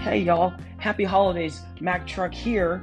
[0.00, 1.60] Hey y'all, happy holidays.
[1.78, 2.82] Mac Truck here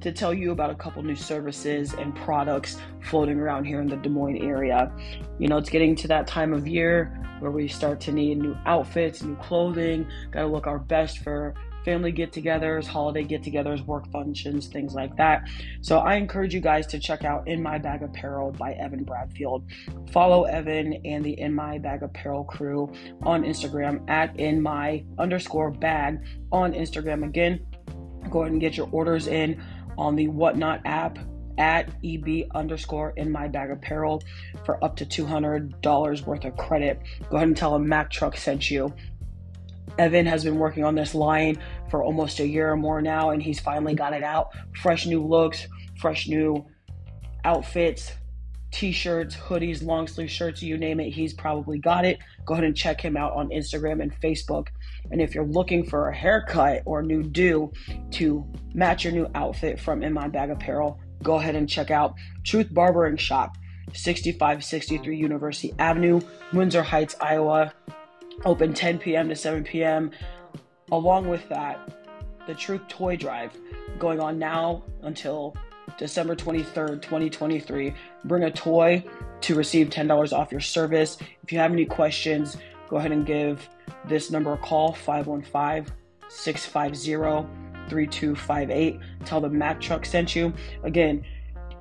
[0.00, 3.96] to tell you about a couple new services and products floating around here in the
[3.96, 4.92] Des Moines area.
[5.40, 8.56] You know, it's getting to that time of year where we start to need new
[8.64, 11.52] outfits, new clothing, got to look our best for
[11.84, 15.48] family get togethers, holiday get togethers, work functions, things like that.
[15.80, 19.64] So I encourage you guys to check out In My Bag Apparel by Evan Bradfield.
[20.10, 22.92] Follow Evan and the In My Bag Apparel crew
[23.22, 27.24] on Instagram at In My underscore bag on Instagram.
[27.24, 27.66] Again,
[28.30, 29.62] go ahead and get your orders in
[29.98, 31.18] on the Whatnot app
[31.58, 34.22] at EB underscore in my bag apparel
[34.64, 37.00] for up to $200 worth of credit.
[37.30, 38.92] Go ahead and tell them Mac Truck sent you.
[39.98, 41.58] Evan has been working on this line
[41.90, 44.52] for almost a year or more now, and he's finally got it out.
[44.76, 45.66] Fresh new looks,
[45.98, 46.64] fresh new
[47.44, 48.12] outfits,
[48.70, 52.18] t shirts, hoodies, long sleeve shirts, you name it, he's probably got it.
[52.46, 54.68] Go ahead and check him out on Instagram and Facebook.
[55.10, 57.70] And if you're looking for a haircut or new do
[58.12, 62.14] to match your new outfit from In My Bag Apparel, go ahead and check out
[62.44, 63.56] Truth Barbering Shop,
[63.92, 66.20] 6563 University Avenue,
[66.54, 67.72] Windsor Heights, Iowa
[68.44, 69.28] open 10 p.m.
[69.28, 70.10] to 7 p.m.
[70.90, 72.02] Along with that,
[72.46, 73.56] the Truth Toy Drive
[73.98, 75.54] going on now until
[75.98, 77.94] December 23rd, 2023.
[78.24, 79.04] Bring a toy
[79.42, 81.18] to receive $10 off your service.
[81.42, 82.56] If you have any questions,
[82.88, 83.68] go ahead and give
[84.06, 85.92] this number a call 515
[86.28, 87.48] 650
[87.88, 89.00] 3258.
[89.24, 90.52] Tell the Mac Truck sent you.
[90.82, 91.24] Again,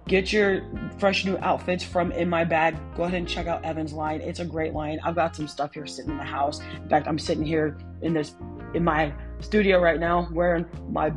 [0.08, 0.64] Get your
[0.98, 2.76] fresh new outfits from In My Bag.
[2.96, 4.20] Go ahead and check out Evan's line.
[4.22, 5.00] It's a great line.
[5.04, 6.60] I've got some stuff here sitting in the house.
[6.60, 8.36] In fact, I'm sitting here in this
[8.74, 11.10] in my studio right now wearing my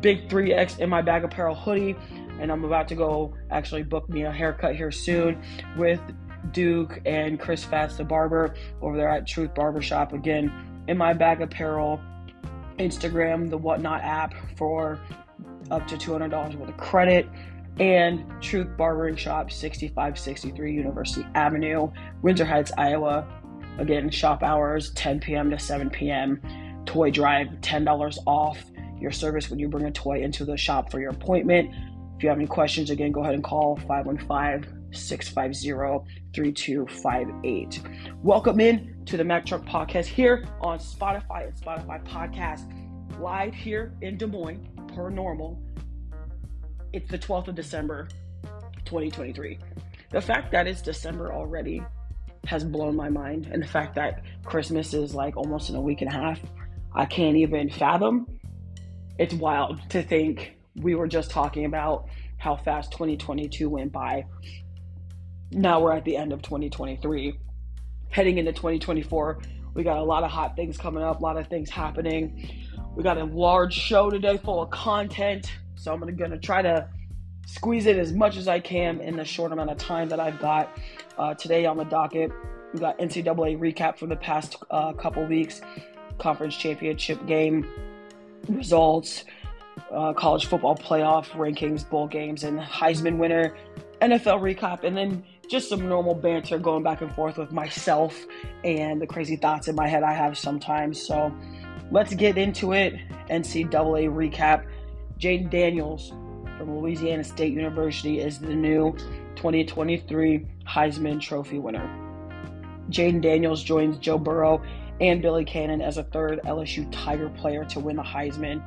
[0.00, 1.96] big 3X in my bag apparel hoodie
[2.40, 5.42] and I'm about to go actually book me a haircut here soon
[5.76, 6.00] with
[6.52, 10.52] Duke and Chris Fats the barber over there at Truth Barbershop again
[10.86, 12.00] in my bag apparel
[12.78, 15.00] Instagram the whatnot app for
[15.70, 17.28] up to $200 worth of credit
[17.78, 21.90] and Truth Barbering Shop, 6563 University Avenue,
[22.22, 23.26] Windsor Heights, Iowa.
[23.78, 25.50] Again, shop hours 10 p.m.
[25.50, 26.40] to 7 p.m.
[26.86, 28.58] Toy drive $10 off
[29.00, 31.70] your service when you bring a toy into the shop for your appointment.
[32.16, 37.82] If you have any questions, again, go ahead and call 515 650 3258.
[38.24, 42.68] Welcome in to the Mac Truck Podcast here on Spotify and Spotify Podcast,
[43.20, 45.62] live here in Des Moines, per normal
[46.92, 48.08] it's the 12th of December,
[48.84, 49.58] 2023.
[50.10, 51.82] The fact that it's December already
[52.46, 53.48] has blown my mind.
[53.52, 56.40] And the fact that Christmas is like almost in a week and a half,
[56.94, 58.26] I can't even fathom.
[59.18, 64.24] It's wild to think we were just talking about how fast 2022 went by.
[65.50, 67.38] Now we're at the end of 2023.
[68.10, 69.42] Heading into 2024,
[69.74, 72.66] we got a lot of hot things coming up, a lot of things happening.
[72.96, 75.52] We got a large show today full of content.
[75.78, 76.88] So I'm going to try to
[77.46, 80.38] squeeze it as much as I can in the short amount of time that I've
[80.40, 80.76] got.
[81.16, 82.32] Uh, today on the docket,
[82.72, 85.60] we got NCAA recap for the past uh, couple weeks,
[86.18, 87.66] conference championship game
[88.48, 89.24] results,
[89.92, 93.56] uh, college football playoff rankings, bowl games, and Heisman winner,
[94.02, 98.26] NFL recap, and then just some normal banter going back and forth with myself
[98.64, 101.00] and the crazy thoughts in my head I have sometimes.
[101.00, 101.32] So
[101.90, 102.94] let's get into it.
[103.30, 104.66] NCAA recap.
[105.18, 106.10] Jayden Daniels
[106.56, 108.92] from Louisiana State University is the new
[109.34, 111.88] 2023 Heisman Trophy winner.
[112.90, 114.62] Jayden Daniels joins Joe Burrow
[115.00, 118.62] and Billy Cannon as a third LSU Tiger player to win the Heisman.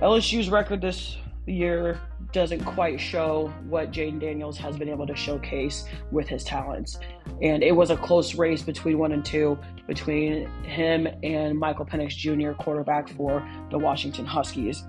[0.00, 2.00] LSU's record this year
[2.32, 6.98] doesn't quite show what Jayden Daniels has been able to showcase with his talents.
[7.42, 12.10] And it was a close race between one and two, between him and Michael Penix
[12.10, 14.84] Jr., quarterback for the Washington Huskies.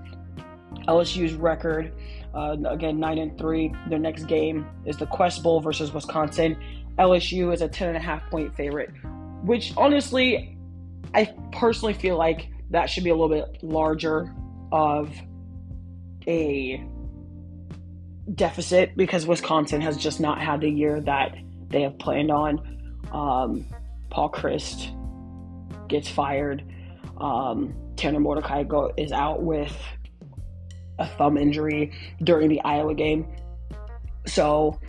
[0.88, 1.94] LSU's record,
[2.34, 3.74] uh, again, 9 and 3.
[3.90, 6.58] Their next game is the Quest Bowl versus Wisconsin.
[6.98, 8.92] LSU is a 10.5 point favorite,
[9.44, 10.58] which honestly,
[11.14, 14.34] I personally feel like that should be a little bit larger
[14.72, 15.14] of
[16.28, 16.84] a
[18.34, 21.36] deficit because Wisconsin has just not had the year that
[21.70, 22.60] they have planned on.
[23.12, 23.66] Um,
[24.10, 24.92] Paul Chryst
[25.88, 26.64] gets fired.
[27.18, 29.76] Um, Tanner Mordecai go, is out with
[31.00, 31.92] a thumb injury
[32.24, 33.28] during the Iowa game.
[34.26, 34.80] So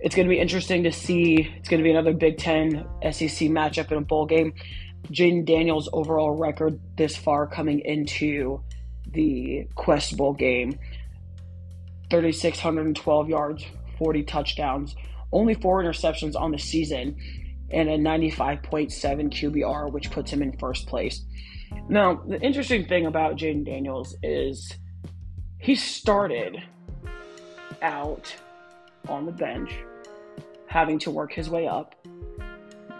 [0.00, 1.48] it's going to be interesting to see.
[1.56, 4.52] It's going to be another Big Ten SEC matchup in a bowl game.
[5.10, 8.62] Jayden Daniels' overall record this far coming into
[9.06, 10.78] the Quest Bowl game
[12.10, 13.64] 3,612 yards,
[13.98, 14.94] 40 touchdowns,
[15.32, 17.16] only four interceptions on the season,
[17.70, 18.90] and a 95.7
[19.30, 21.24] QBR, which puts him in first place.
[21.88, 24.70] Now, the interesting thing about Jayden Daniels is
[25.62, 26.60] he started
[27.80, 28.34] out
[29.08, 29.72] on the bench,
[30.66, 31.94] having to work his way up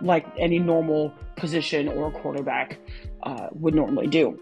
[0.01, 2.79] like any normal position or quarterback
[3.25, 4.41] uh, would normally do.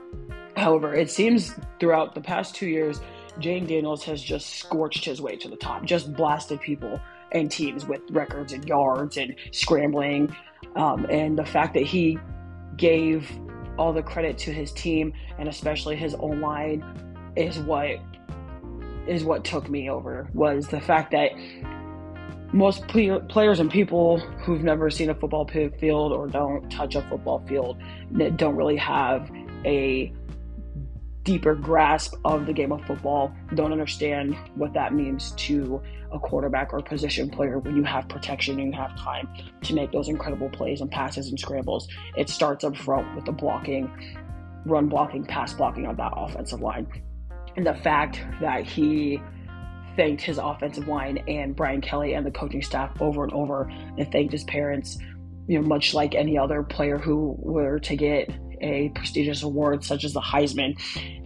[0.57, 3.01] However, it seems throughout the past two years,
[3.39, 7.01] Jayden Daniels has just scorched his way to the top, just blasted people
[7.33, 10.35] and teams with records and yards and scrambling.
[10.77, 12.19] Um, and the fact that he
[12.77, 13.31] gave
[13.79, 16.85] all the credit to his team and especially his own line
[17.37, 17.99] is what
[19.07, 21.31] is what took me over was the fact that
[22.53, 27.45] most players and people who've never seen a football field or don't touch a football
[27.47, 27.79] field
[28.37, 29.31] don't really have
[29.65, 30.13] a
[31.25, 35.81] deeper grasp of the game of football, don't understand what that means to
[36.13, 39.29] a quarterback or position player when you have protection and you have time
[39.63, 41.89] to make those incredible plays and passes and scrambles.
[42.17, 43.91] It starts up front with the blocking,
[44.65, 46.89] run blocking, pass blocking on that offensive line.
[47.57, 49.21] And the fact that he
[49.97, 53.63] thanked his offensive line and Brian Kelly and the coaching staff over and over
[53.99, 54.99] and thanked his parents,
[55.47, 58.31] you know, much like any other player who were to get
[58.61, 60.79] a prestigious award such as the Heisman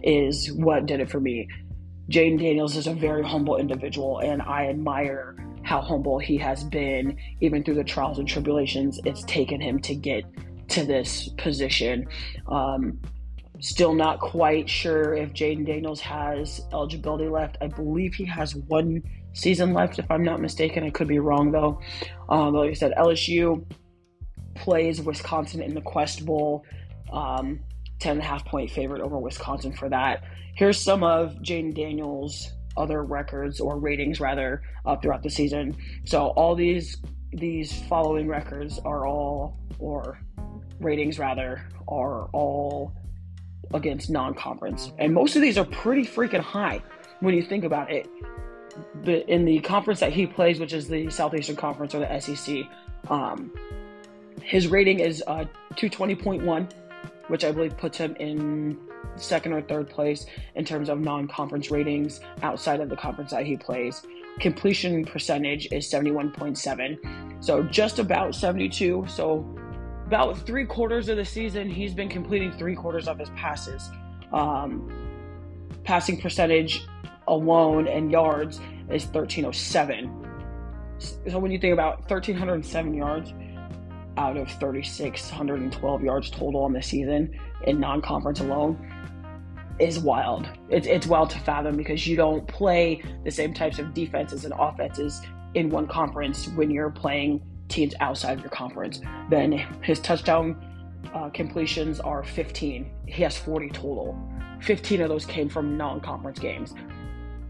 [0.03, 1.47] is what did it for me.
[2.09, 7.17] Jayden Daniels is a very humble individual, and I admire how humble he has been,
[7.41, 10.23] even through the trials and tribulations it's taken him to get
[10.69, 12.07] to this position.
[12.47, 12.99] Um,
[13.59, 17.57] still not quite sure if Jayden Daniels has eligibility left.
[17.61, 19.03] I believe he has one
[19.33, 20.83] season left, if I'm not mistaken.
[20.83, 21.79] I could be wrong, though.
[22.29, 23.65] Um, like I said, LSU
[24.55, 26.63] plays Wisconsin in the Quest Bowl
[27.11, 27.59] um,
[27.99, 30.23] 10 and a half point favorite over Wisconsin for that.
[30.55, 35.75] Here's some of Jayden Daniels' other records or ratings rather uh, throughout the season.
[36.05, 36.97] So all these
[37.31, 40.19] these following records are all or
[40.79, 42.93] ratings rather are all
[43.73, 46.81] against non-conference, and most of these are pretty freaking high
[47.19, 48.07] when you think about it.
[49.05, 52.63] In the conference that he plays, which is the Southeastern Conference or the SEC,
[53.09, 53.51] um,
[54.41, 55.45] his rating is uh,
[55.75, 56.69] 220.1
[57.27, 58.77] which I believe puts him in
[59.15, 60.25] second or third place
[60.55, 64.01] in terms of non conference ratings outside of the conference that he plays.
[64.39, 69.05] Completion percentage is 71.7, so just about 72.
[69.07, 69.45] So,
[70.05, 73.89] about three quarters of the season, he's been completing three quarters of his passes.
[74.31, 74.91] Um,
[75.83, 76.85] passing percentage
[77.27, 78.57] alone and yards
[78.89, 80.23] is 1307.
[80.97, 83.33] So, when you think about 1307 yards,
[84.17, 88.91] out of 3,612 yards total on the season in non conference alone
[89.79, 90.47] is wild.
[90.69, 94.53] It's, it's wild to fathom because you don't play the same types of defenses and
[94.57, 95.21] offenses
[95.53, 99.01] in one conference when you're playing teams outside of your conference.
[99.29, 99.51] Then
[99.81, 100.55] his touchdown
[101.13, 102.89] uh, completions are 15.
[103.07, 104.17] He has 40 total.
[104.61, 106.73] 15 of those came from non conference games.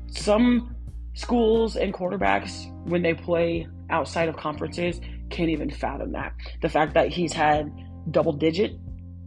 [0.08, 0.76] Some
[1.14, 6.34] schools and quarterbacks, when they play outside of conferences, can't even fathom that.
[6.62, 7.72] The fact that he's had
[8.12, 8.78] double digit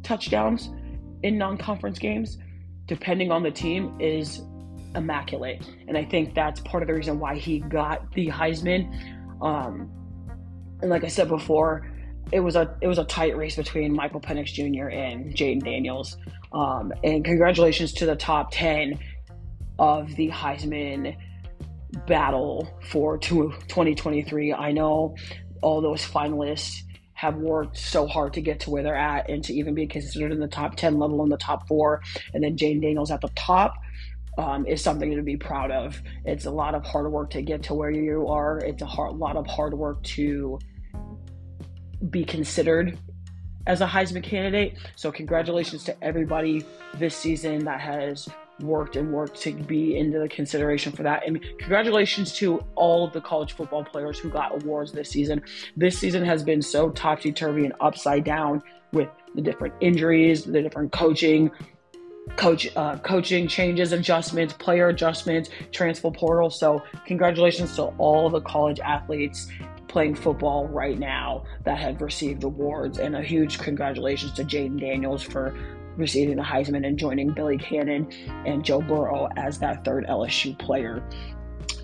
[0.03, 0.71] touchdowns
[1.23, 2.39] in non conference games,
[2.87, 4.43] depending on the team, is
[4.95, 5.69] immaculate.
[5.87, 9.43] And I think that's part of the reason why he got the Heisman.
[9.43, 9.91] Um,
[10.81, 11.87] and like I said before,
[12.33, 14.89] it was a it was a tight race between Michael Penix Jr.
[14.89, 16.17] and Jayden Daniels.
[16.53, 18.99] Um, and congratulations to the top ten
[19.79, 21.17] of the Heisman
[22.07, 24.53] battle for 2023.
[24.53, 25.17] I know
[25.63, 26.83] all those finalists
[27.15, 30.31] have worked so hard to get to where they're at and to even be considered
[30.31, 32.01] in the top 10 level in the top four
[32.33, 33.75] and then jayden daniels at the top
[34.39, 37.63] um, is something to be proud of it's a lot of hard work to get
[37.63, 40.59] to where you are it's a hard, lot of hard work to
[42.11, 42.99] be considered
[43.67, 46.65] as a heisman candidate so congratulations to everybody
[46.95, 48.29] this season that has
[48.61, 51.27] worked and worked to be into the consideration for that.
[51.27, 55.43] And congratulations to all of the college football players who got awards this season.
[55.77, 60.63] This season has been so topsy turvy and upside down with the different injuries, the
[60.63, 61.51] different coaching.
[62.37, 66.51] Coach, uh, coaching changes, adjustments, player adjustments, transfer portal.
[66.51, 69.49] So, congratulations to all the college athletes
[69.89, 75.23] playing football right now that have received awards, and a huge congratulations to Jayden Daniels
[75.23, 75.57] for
[75.97, 78.09] receiving the Heisman and joining Billy Cannon
[78.47, 81.03] and Joe Burrow as that third LSU player.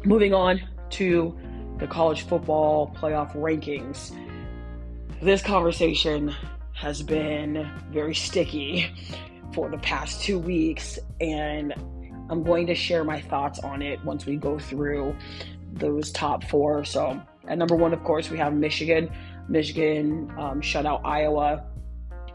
[0.04, 1.36] Moving on to
[1.78, 4.16] the college football playoff rankings.
[5.20, 6.34] This conversation
[6.74, 8.90] has been very sticky
[9.54, 11.72] for the past two weeks, and
[12.28, 15.14] I'm going to share my thoughts on it once we go through
[15.72, 16.84] those top four.
[16.84, 19.10] So, at number one, of course, we have Michigan.
[19.48, 21.64] Michigan um, shut out Iowa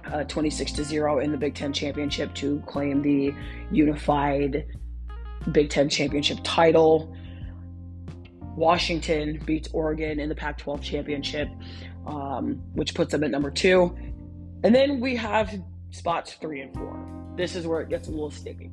[0.06, 3.34] uh, 26 to 0 in the Big Ten championship to claim the
[3.72, 4.66] unified
[5.52, 7.16] Big Ten championship title.
[8.56, 11.48] Washington beats Oregon in the Pac 12 championship,
[12.06, 13.96] um, which puts them at number two.
[14.64, 15.54] And then we have
[15.92, 17.09] spots three and four.
[17.40, 18.70] This is where it gets a little sticky.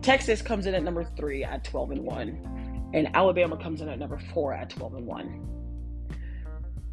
[0.00, 3.98] Texas comes in at number three at 12 and one, and Alabama comes in at
[3.98, 5.46] number four at 12 and one.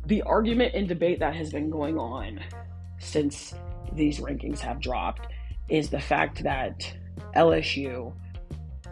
[0.08, 2.42] The argument and debate that has been going on
[3.00, 3.56] since
[3.94, 5.28] these rankings have dropped
[5.70, 6.94] is the fact that
[7.34, 8.12] LSU,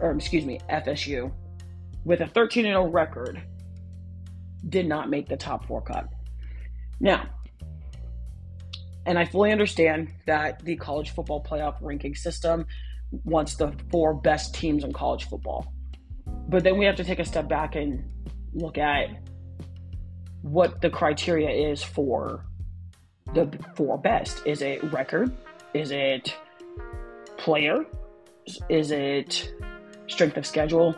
[0.00, 1.30] or excuse me, FSU,
[2.06, 3.42] with a 13 0 record,
[4.70, 6.08] did not make the top four cut.
[7.00, 7.28] Now,
[9.06, 12.66] and I fully understand that the college football playoff ranking system
[13.24, 15.72] wants the four best teams in college football.
[16.48, 18.04] But then we have to take a step back and
[18.54, 19.10] look at
[20.42, 22.44] what the criteria is for
[23.34, 24.42] the four best.
[24.46, 25.32] Is it record?
[25.74, 26.36] Is it
[27.36, 27.84] player?
[28.68, 29.52] Is it
[30.06, 30.94] strength of schedule?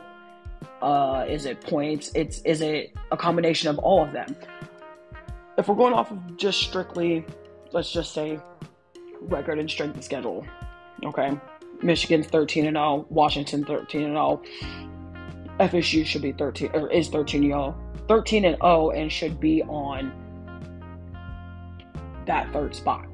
[0.82, 2.10] Uh, is it points?
[2.14, 4.36] It's is it a combination of all of them?
[5.56, 7.24] If we're going off of just strictly,
[7.72, 8.38] let's just say
[9.20, 10.46] record and strength of schedule,
[11.04, 11.38] okay.
[11.82, 14.42] Michigan's 13 and 0, Washington 13 and 0.
[15.60, 17.74] FSU should be 13 or is 13 0,
[18.08, 20.12] 13 and 0 and should be on
[22.26, 23.06] that third spot.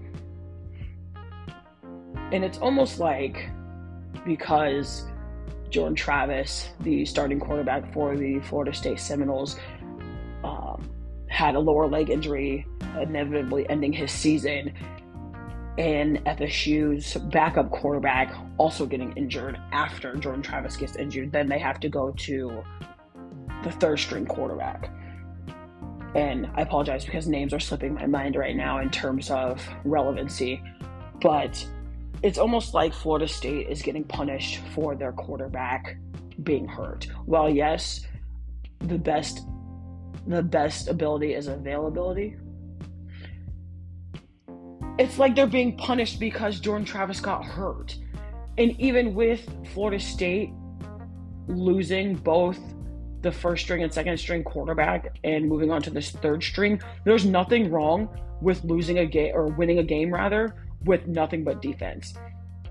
[2.33, 3.51] And it's almost like
[4.25, 5.07] because
[5.69, 9.59] Jordan Travis, the starting quarterback for the Florida State Seminoles,
[10.45, 10.89] um,
[11.29, 12.67] had a lower leg injury,
[13.01, 14.73] inevitably ending his season
[15.79, 21.81] and FSU's backup quarterback also getting injured after Jordan Travis gets injured, then they have
[21.81, 22.63] to go to
[23.65, 24.91] the third string quarterback.
[26.15, 30.63] And I apologize because names are slipping my mind right now in terms of relevancy,
[31.23, 31.67] but
[32.23, 35.97] it's almost like Florida State is getting punished for their quarterback
[36.43, 37.09] being hurt.
[37.27, 38.07] Well, yes,
[38.81, 39.47] the best
[40.27, 42.37] the best ability is availability,
[44.99, 47.97] it's like they're being punished because Jordan Travis got hurt.
[48.59, 50.51] And even with Florida State
[51.49, 52.59] losing both
[53.23, 57.25] the first string and second string quarterback and moving on to this third string, there's
[57.25, 58.09] nothing wrong
[58.41, 62.15] with losing a game or winning a game rather with nothing but defense.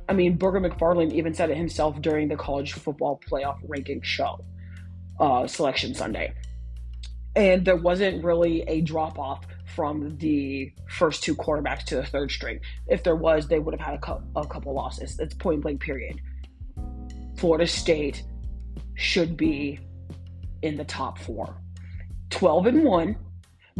[0.10, 4.44] I mean, Booger McFarland even said it himself during the college football playoff ranking show,
[5.20, 6.34] uh, Selection Sunday.
[7.36, 9.46] And there wasn't really a drop off
[9.76, 12.60] from the first two quarterbacks to the third string.
[12.88, 15.18] If there was, they would have had a, a couple losses.
[15.20, 16.20] It's point blank, period.
[17.38, 18.24] Florida State
[18.96, 19.80] should be
[20.62, 21.56] in the top four.
[22.30, 23.16] 12 and 1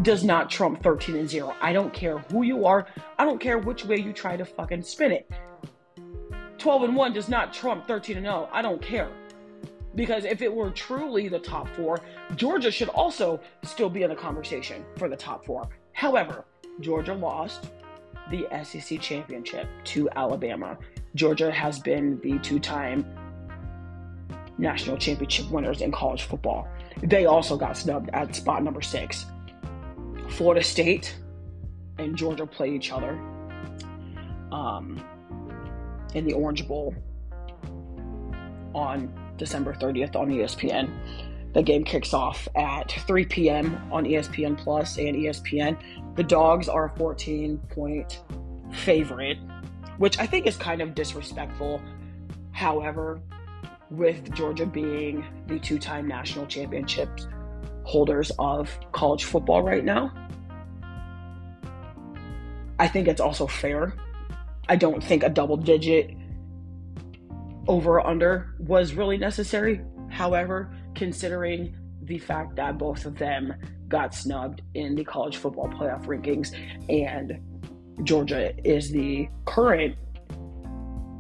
[0.02, 1.54] does not trump 13 and 0.
[1.62, 2.88] I don't care who you are.
[3.20, 5.30] I don't care which way you try to fucking spin it.
[6.58, 8.50] 12 and 1 does not trump 13 and 0.
[8.52, 9.10] I don't care.
[9.96, 12.00] Because if it were truly the top four,
[12.36, 15.68] Georgia should also still be in the conversation for the top four.
[15.94, 16.46] However,
[16.80, 17.70] Georgia lost
[18.30, 20.78] the SEC championship to Alabama.
[21.16, 23.06] Georgia has been the two time
[24.58, 26.68] national championship winners in college football.
[27.04, 29.26] They also got snubbed at spot number six.
[30.30, 31.16] Florida State
[31.98, 33.20] and Georgia play each other
[34.52, 35.04] um,
[36.14, 36.96] in the Orange Bowl
[38.74, 40.88] on December 30th on ESPN.
[41.54, 43.76] The game kicks off at 3 p.m.
[43.92, 45.76] on ESPN Plus and ESPN.
[46.16, 48.22] The Dogs are a 14 point
[48.72, 49.40] favorite,
[49.98, 51.82] which I think is kind of disrespectful.
[52.52, 53.20] However,
[53.90, 57.10] with Georgia being the two time national championship
[57.84, 60.14] holders of college football right now,
[62.78, 63.96] I think it's also fair.
[64.70, 66.16] I don't think a double digit
[67.68, 69.82] over or under was really necessary.
[70.10, 73.54] However, considering the fact that both of them
[73.88, 76.56] got snubbed in the college football playoff rankings,
[76.90, 77.40] and
[78.04, 79.96] Georgia is the current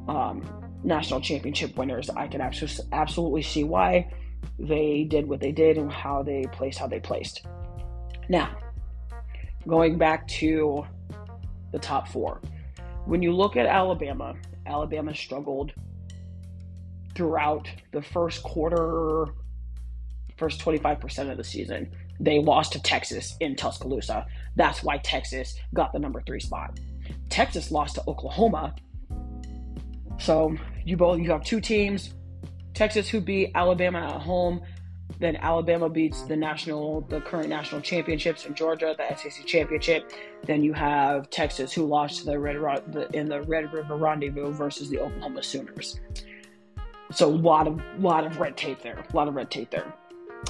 [0.07, 0.41] um,
[0.83, 4.11] national championship winners, I can absolutely see why
[4.57, 7.45] they did what they did and how they placed how they placed.
[8.29, 8.57] Now,
[9.67, 10.85] going back to
[11.71, 12.41] the top four,
[13.05, 14.33] when you look at Alabama,
[14.65, 15.73] Alabama struggled
[17.15, 19.27] throughout the first quarter
[20.41, 21.91] first 25% of the season.
[22.19, 24.25] They lost to Texas in Tuscaloosa.
[24.55, 26.79] That's why Texas got the number three spot.
[27.29, 28.75] Texas lost to Oklahoma.
[30.19, 32.13] So you both you have two teams.
[32.73, 34.61] Texas who beat Alabama at home,
[35.19, 40.11] Then Alabama beats the national, the current national championships in Georgia, the SEC championship.
[40.45, 42.57] Then you have Texas, who lost to the Red
[43.13, 45.99] in the Red River Rendezvous versus the Oklahoma Sooners.
[47.13, 49.93] So a lot of lot of red tape there, a lot of red tape there.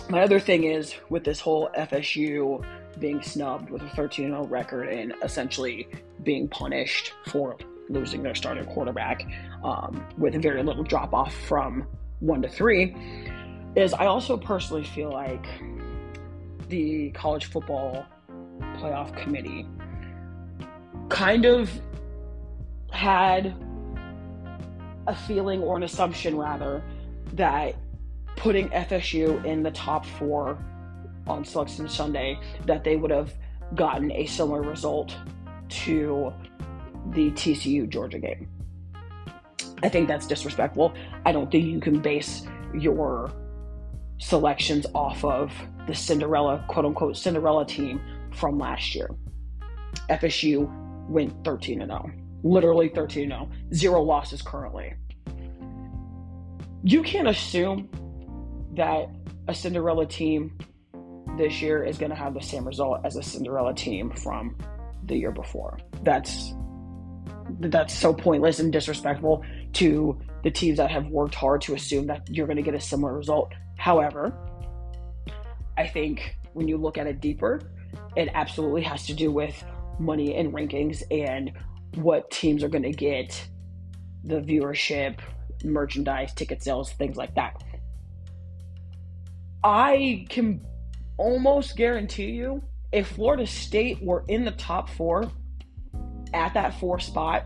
[0.10, 2.64] My other thing is with this whole FSU
[3.00, 5.88] being snubbed with a 13 0 record and essentially
[6.24, 7.58] being punished for
[7.90, 9.26] losing their starting quarterback
[9.64, 11.88] um, with very little drop off from
[12.20, 12.96] one to three
[13.76, 15.46] is I also personally feel like
[16.70, 18.06] the college football
[18.78, 19.68] playoff committee
[21.10, 21.70] kind of
[22.92, 23.56] had
[25.08, 26.84] a feeling or an assumption rather
[27.34, 27.76] that
[28.36, 30.58] putting FSU in the top four
[31.28, 33.34] on Selection Sunday that they would have
[33.76, 35.16] gotten a similar result
[35.70, 36.34] to
[37.12, 38.48] the TCU Georgia game.
[39.84, 40.94] I think that's disrespectful.
[41.26, 43.32] I don't think you can base your
[44.20, 45.52] selections off of
[45.88, 48.00] the Cinderella, quote unquote, Cinderella team
[48.32, 49.10] from last year.
[50.10, 50.70] FSU
[51.10, 52.12] went 13 0.
[52.44, 53.50] Literally 13 0.
[53.74, 54.94] Zero losses currently.
[56.84, 57.90] You can't assume
[58.76, 59.10] that
[59.48, 60.58] a Cinderella team
[61.38, 64.56] this year is going to have the same result as a Cinderella team from
[65.06, 65.78] the year before.
[66.04, 66.54] That's
[67.60, 69.44] that's so pointless and disrespectful
[69.74, 72.80] to the teams that have worked hard to assume that you're going to get a
[72.80, 73.52] similar result.
[73.78, 74.34] However,
[75.78, 77.62] I think when you look at it deeper,
[78.16, 79.64] it absolutely has to do with
[80.00, 81.52] money and rankings and
[81.96, 83.48] what teams are going to get
[84.24, 85.20] the viewership,
[85.64, 87.64] merchandise, ticket sales, things like that.
[89.64, 90.66] I can
[91.18, 95.30] almost guarantee you if Florida State were in the top four
[96.34, 97.46] at that four spot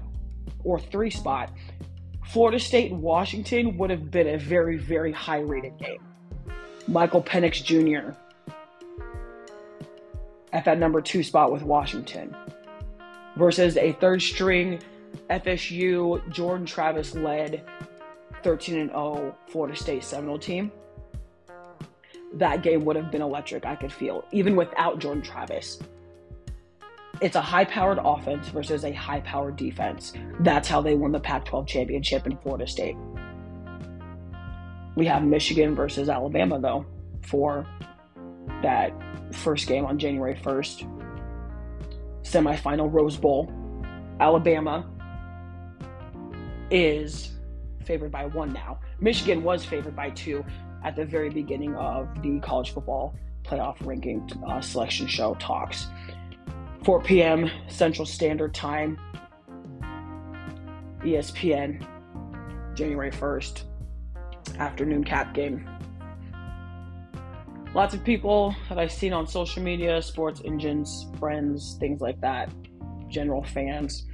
[0.63, 1.51] or three spot,
[2.25, 6.03] Florida State and Washington would have been a very, very high rated game.
[6.87, 8.15] Michael Penix Jr.
[10.53, 12.35] at that number two spot with Washington
[13.35, 14.79] versus a third string
[15.29, 17.63] FSU Jordan Travis led
[18.43, 20.71] 13 and 0 Florida State Seminole team.
[22.33, 25.79] That game would have been electric, I could feel, even without Jordan Travis
[27.21, 30.13] it's a high powered offense versus a high powered defense.
[30.41, 32.97] That's how they won the Pac 12 championship in Florida State.
[34.95, 36.85] We have Michigan versus Alabama, though,
[37.21, 37.65] for
[38.61, 38.93] that
[39.33, 40.94] first game on January 1st.
[42.25, 43.51] Semifinal Rose Bowl.
[44.19, 44.89] Alabama
[46.71, 47.31] is
[47.85, 48.79] favored by one now.
[48.99, 50.43] Michigan was favored by two
[50.83, 55.87] at the very beginning of the college football playoff ranking uh, selection show talks.
[56.83, 57.49] 4 p.m.
[57.67, 58.99] Central Standard Time,
[61.01, 61.85] ESPN,
[62.75, 63.63] January 1st,
[64.57, 65.67] afternoon cap game.
[67.75, 72.49] Lots of people that I've seen on social media, sports engines, friends, things like that,
[73.09, 74.07] general fans,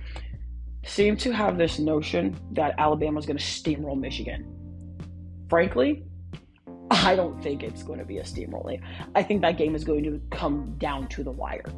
[0.83, 4.45] seem to have this notion that Alabama is going to steamroll Michigan.
[5.47, 6.03] Frankly,
[6.89, 8.81] I don't think it's going to be a steamrolling.
[9.15, 11.71] I think that game is going to come down to the wire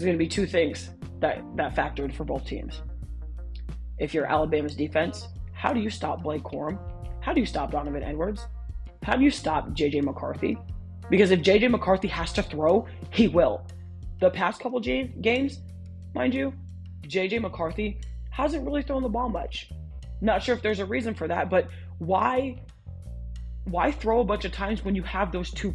[0.00, 0.88] there's going to be two things
[1.18, 2.80] that that factored for both teams.
[3.98, 6.78] If you're Alabama's defense, how do you stop Blake Corum?
[7.20, 8.46] How do you stop Donovan Edwards?
[9.02, 10.58] How do you stop JJ McCarthy?
[11.08, 13.66] Because if JJ McCarthy has to throw, he will.
[14.20, 15.60] The past couple games,
[16.14, 16.52] mind you,
[17.02, 19.70] JJ McCarthy hasn't really thrown the ball much.
[20.20, 22.60] Not sure if there's a reason for that, but why
[23.64, 25.74] why throw a bunch of times when you have those two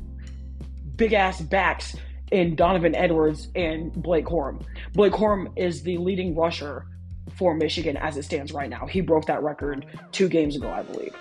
[0.96, 1.96] big ass backs
[2.32, 4.64] in Donovan Edwards and Blake Corum.
[4.94, 6.88] Blake Corum is the leading rusher
[7.36, 8.86] for Michigan as it stands right now.
[8.88, 11.16] He broke that record two games ago, I believe.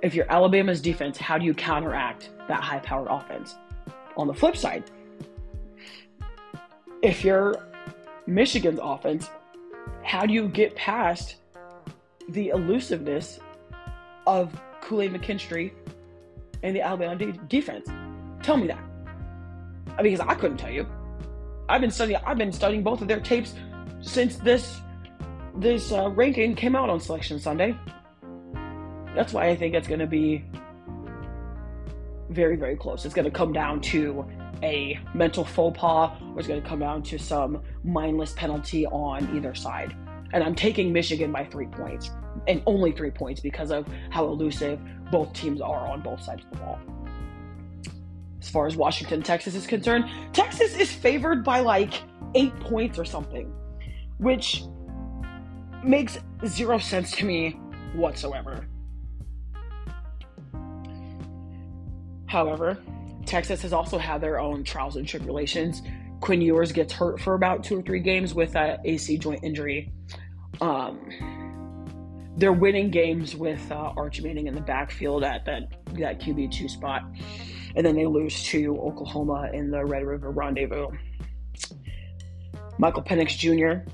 [0.00, 3.56] If you're Alabama's defense, how do you counteract that high powered offense?
[4.16, 4.84] On the flip side,
[7.02, 7.54] if you're
[8.26, 9.28] Michigan's offense,
[10.02, 11.36] how do you get past
[12.28, 13.40] the elusiveness
[14.26, 15.72] of Kool Aid McKinstry
[16.62, 17.88] and the Alabama de- defense?
[18.42, 18.80] Tell me that.
[20.00, 20.86] Because I couldn't tell you.
[21.68, 22.20] I've been studying.
[22.24, 23.54] I've been studying both of their tapes
[24.00, 24.80] since this
[25.56, 27.76] this uh, ranking came out on Selection Sunday.
[29.18, 30.44] That's why I think it's going to be
[32.30, 33.04] very, very close.
[33.04, 34.24] It's going to come down to
[34.62, 39.36] a mental faux pas, or it's going to come down to some mindless penalty on
[39.36, 39.96] either side.
[40.32, 42.12] And I'm taking Michigan by three points,
[42.46, 44.78] and only three points because of how elusive
[45.10, 46.78] both teams are on both sides of the ball
[48.40, 50.04] as far as Washington, Texas is concerned.
[50.32, 52.04] Texas is favored by like
[52.36, 53.52] eight points or something,
[54.18, 54.62] which
[55.82, 57.58] makes zero sense to me
[57.96, 58.64] whatsoever.
[62.38, 62.78] However,
[63.26, 65.82] Texas has also had their own trials and tribulations.
[66.20, 69.92] Quinn Ewers gets hurt for about two or three games with that AC joint injury.
[70.60, 71.00] Um,
[72.36, 75.62] they're winning games with uh, Arch Manning in the backfield at that,
[75.94, 77.02] that QB two spot,
[77.74, 80.90] and then they lose to Oklahoma in the Red River Rendezvous.
[82.78, 83.90] Michael Penix Jr.,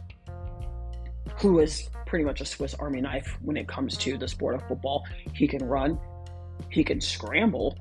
[1.38, 4.68] who is pretty much a Swiss Army knife when it comes to the sport of
[4.68, 5.02] football.
[5.32, 5.98] He can run,
[6.68, 7.78] he can scramble,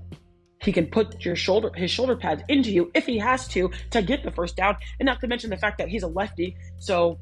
[0.64, 4.02] he can put your shoulder his shoulder pads into you if he has to to
[4.02, 7.20] get the first down, and not to mention the fact that he's a lefty, so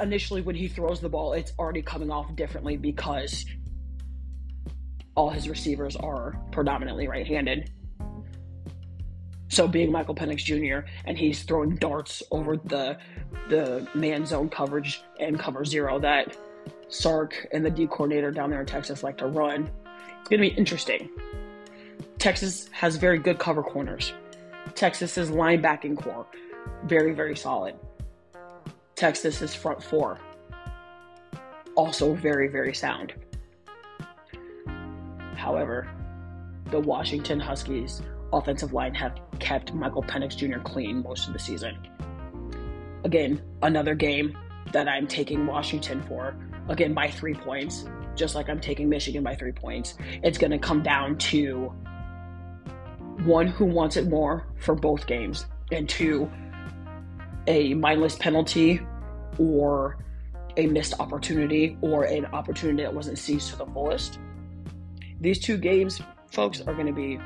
[0.00, 3.44] initially when he throws the ball, it's already coming off differently because
[5.14, 7.70] all his receivers are predominantly right-handed.
[9.48, 10.88] So being Michael Penix Jr.
[11.04, 12.98] and he's throwing darts over the
[13.48, 16.36] the man zone coverage and cover zero that
[16.88, 19.70] Sark and the D coordinator down there in Texas like to run.
[20.20, 21.08] It's gonna be interesting.
[22.24, 24.14] Texas has very good cover corners.
[24.74, 26.24] Texas's linebacking core,
[26.86, 27.74] very, very solid.
[28.96, 30.18] Texas's front four,
[31.74, 33.12] also very, very sound.
[35.36, 35.86] However,
[36.70, 38.00] the Washington Huskies
[38.32, 40.60] offensive line have kept Michael Penix Jr.
[40.60, 41.76] clean most of the season.
[43.04, 44.34] Again, another game
[44.72, 46.34] that I'm taking Washington for,
[46.70, 47.84] again by three points,
[48.16, 49.98] just like I'm taking Michigan by three points.
[50.22, 51.70] It's going to come down to
[53.24, 56.30] one who wants it more for both games, and two,
[57.46, 58.80] a mindless penalty
[59.38, 59.98] or
[60.56, 64.18] a missed opportunity or an opportunity that wasn't seized to the fullest.
[65.20, 66.00] These two games,
[66.30, 67.18] folks, are going to be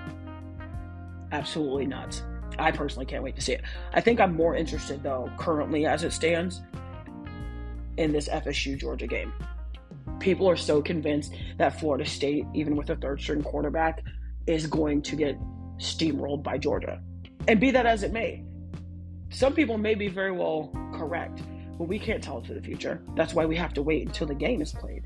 [1.33, 2.23] absolutely nuts.
[2.59, 3.63] I personally can't wait to see it.
[3.93, 6.63] I think I'm more interested, though, currently as it stands,
[7.97, 9.33] in this FSU Georgia game.
[10.21, 14.03] People are so convinced that Florida State, even with a third string quarterback,
[14.47, 15.37] is going to get
[15.79, 17.01] steamrolled by Georgia.
[17.47, 18.45] And be that as it may,
[19.31, 21.43] some people may be very well correct,
[21.79, 23.03] but we can't tell for the future.
[23.15, 25.05] That's why we have to wait until the game is played.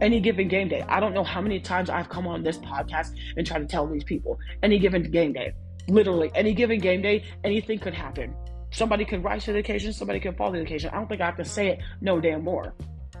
[0.00, 0.84] Any given game day.
[0.88, 3.86] I don't know how many times I've come on this podcast and tried to tell
[3.86, 5.52] these people any given game day.
[5.88, 8.34] Literally, any given game day, anything could happen.
[8.70, 10.90] Somebody could rise to the occasion, somebody could fall to the occasion.
[10.90, 12.74] I don't think I have to say it no damn more,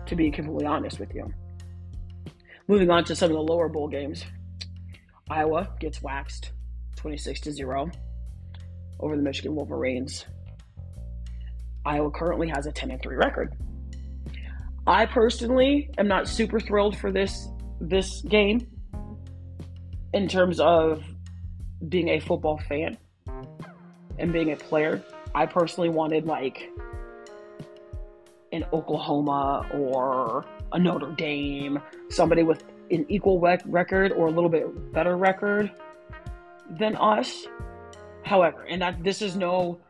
[0.06, 1.32] to be completely honest with you.
[2.66, 4.24] Moving on to some of the lower bowl games.
[5.30, 6.52] Iowa gets waxed
[7.04, 7.90] 26 to 0
[8.98, 10.24] over the Michigan Wolverines.
[11.84, 13.54] Iowa currently has a 10 and 3 record.
[14.86, 18.66] I personally am not super thrilled for this this game
[20.14, 21.04] in terms of
[21.90, 22.96] being a football fan
[24.18, 25.02] and being a player.
[25.34, 26.70] I personally wanted like
[28.50, 34.48] an Oklahoma or a Notre Dame, somebody with an equal rec- record or a little
[34.48, 35.70] bit better record
[36.70, 37.46] than us.
[38.24, 39.80] However, and that this is no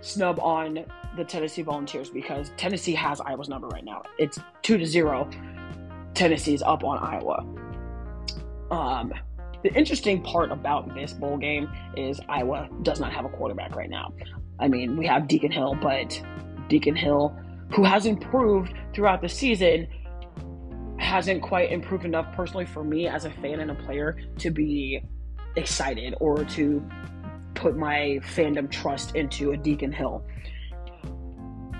[0.00, 0.84] snub on
[1.16, 4.02] the Tennessee Volunteers because Tennessee has Iowa's number right now.
[4.18, 5.28] It's two to zero.
[6.14, 7.44] Tennessee's up on Iowa.
[8.70, 9.12] Um,
[9.62, 13.90] the interesting part about this bowl game is Iowa does not have a quarterback right
[13.90, 14.12] now.
[14.58, 16.20] I mean, we have Deacon Hill, but
[16.68, 17.36] Deacon Hill,
[17.74, 19.88] who has improved throughout the season,
[20.98, 25.02] hasn't quite improved enough personally for me as a fan and a player to be
[25.56, 26.82] excited or to
[27.54, 30.24] put my fandom trust into a Deacon Hill.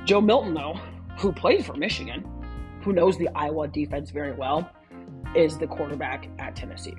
[0.04, 0.80] Joe Milton, though,
[1.18, 2.24] who played for Michigan,
[2.82, 4.70] who knows the Iowa defense very well,
[5.34, 6.94] is the quarterback at Tennessee.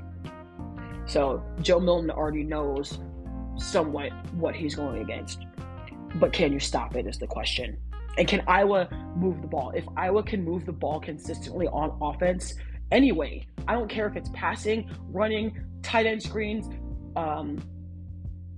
[1.05, 2.99] So Joe Milton already knows
[3.58, 5.45] somewhat what he's going against.
[6.15, 7.77] But can you stop it is the question.
[8.17, 9.71] And can Iowa move the ball?
[9.75, 12.55] If Iowa can move the ball consistently on offense,
[12.91, 16.69] anyway, I don't care if it's passing, running, tight end screens,
[17.15, 17.62] um,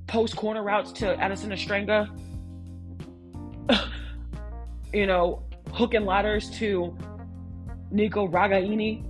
[0.08, 2.08] post corner routes to Addison Ostrenga,
[4.94, 6.98] you know, hook and ladders to
[7.92, 9.06] Nico Ragaini,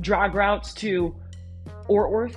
[0.00, 1.14] drag routes to
[1.88, 2.36] Ortworth,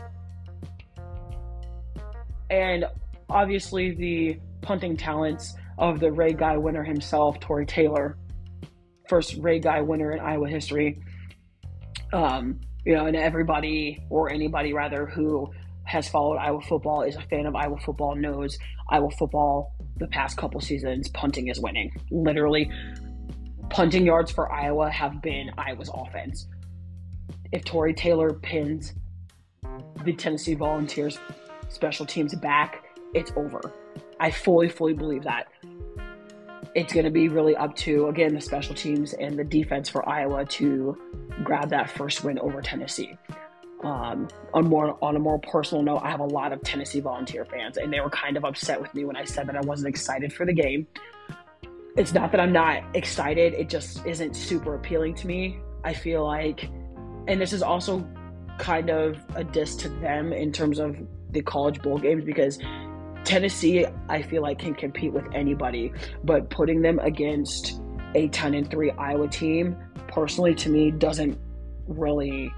[2.50, 2.86] and
[3.30, 8.18] obviously the punting talents of the Ray Guy winner himself, Tory Taylor,
[9.08, 11.00] first Ray Guy winner in Iowa history.
[12.14, 15.52] Um, you know, and everybody or anybody rather who
[15.84, 18.58] has followed Iowa football is a fan of Iowa football knows
[18.90, 21.92] Iowa football the past couple seasons punting is winning.
[22.12, 22.70] Literally,
[23.70, 26.48] punting yards for Iowa have been Iowa's offense.
[27.52, 28.94] If Tory Taylor pins
[30.04, 31.18] the Tennessee Volunteers
[31.70, 33.74] special teams back, it's over.
[34.20, 35.48] I fully, fully believe that.
[36.76, 40.08] It's going to be really up to, again, the special teams and the defense for
[40.08, 40.98] Iowa to
[41.44, 43.18] grab that first win over Tennessee.
[43.84, 47.46] Um, on more on a more personal note, I have a lot of Tennessee Volunteer
[47.46, 49.90] fans, and they were kind of upset with me when I said that I wasn't
[49.90, 50.88] excited for the game.
[51.96, 55.60] It's not that I'm not excited; it just isn't super appealing to me.
[55.84, 56.64] I feel like,
[57.28, 58.08] and this is also
[58.58, 60.98] kind of a diss to them in terms of
[61.32, 62.58] the college bowl games because
[63.28, 65.92] Tennessee, I feel like can compete with anybody,
[66.24, 67.82] but putting them against
[68.16, 69.76] a 10 and 3 Iowa team
[70.08, 71.38] personally to me doesn't
[71.88, 72.54] really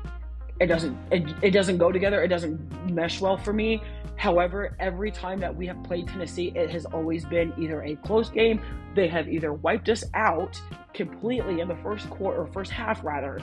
[0.59, 2.21] it doesn't it, it doesn't go together.
[2.21, 3.81] It doesn't mesh well for me.
[4.15, 8.29] However every time that we have played tennessee it has always been either a close
[8.29, 8.61] game
[8.93, 10.61] they have either wiped us out
[10.93, 13.39] completely in the first quarter or first half rather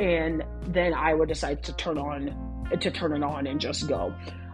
[0.00, 4.12] and then iowa decides to turn on to turn it on and just go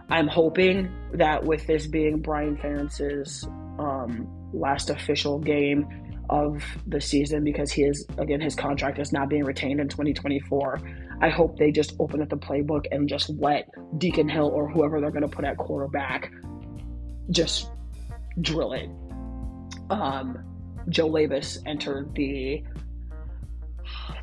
[0.09, 3.47] i'm hoping that with this being brian ferentz's
[3.79, 5.87] um, last official game
[6.29, 10.81] of the season because he is again his contract is not being retained in 2024.
[11.21, 14.99] I hope they just open up the playbook and just let Deacon Hill or whoever
[14.99, 16.31] they're going to put at quarterback
[17.29, 17.71] just
[18.41, 18.89] drill it.
[19.89, 20.43] Um,
[20.89, 22.63] Joe Labas entered the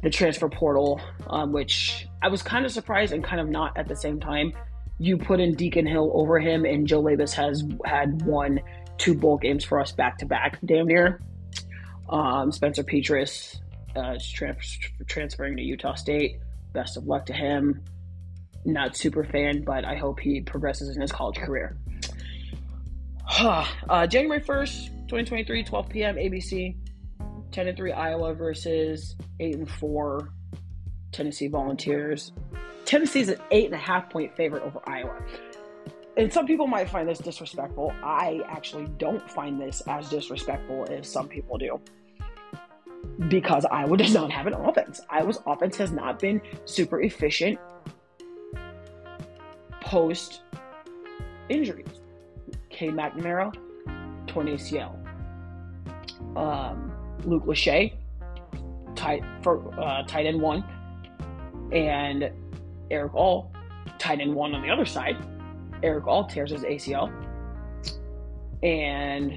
[0.03, 3.89] the transfer portal, um, which I was kind of surprised and kind of not at
[3.89, 4.53] the same time.
[4.99, 8.61] You put in Deacon Hill over him, and Joe Labas has had won
[8.99, 11.21] two bowl games for us back to back, damn near.
[12.09, 13.59] Um, Spencer Petras
[13.97, 14.33] uh, is
[15.07, 16.39] transferring to Utah State.
[16.73, 17.83] Best of luck to him.
[18.65, 21.77] Not super fan, but I hope he progresses in his college career.
[23.41, 26.17] uh, January 1st, 2023, 12 p.m.
[26.17, 26.77] ABC.
[27.55, 30.29] 10 and 3 Iowa versus 8 and 4
[31.13, 32.33] Tennessee Volunteers.
[32.85, 35.17] Tennessee's an eight and a half point favorite over Iowa
[36.17, 37.93] and some people might find this disrespectful.
[38.03, 41.81] I actually don't find this as disrespectful as some people do.
[43.29, 45.01] Because Iowa does not have an offense.
[45.11, 47.59] Iowa's offense has not been super efficient
[49.81, 50.43] post
[51.49, 51.87] injuries.
[52.71, 53.53] Cade McNamara,
[54.27, 55.01] torn ACL.
[56.37, 56.93] Um,
[57.25, 57.95] Luke Lachey,
[58.95, 60.65] tight for uh, tight end one,
[61.73, 62.31] and
[62.91, 63.53] Erick All,
[63.99, 65.17] tight end one on the other side
[65.85, 67.13] Erick All tears his ACL,
[68.63, 69.33] and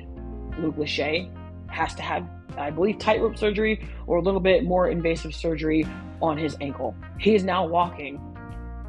[0.59, 1.29] Luke Lachey
[1.69, 2.25] has to have,
[2.57, 5.85] I believe, tightrope surgery or a little bit more invasive surgery
[6.21, 6.95] on his ankle.
[7.19, 8.21] He is now walking.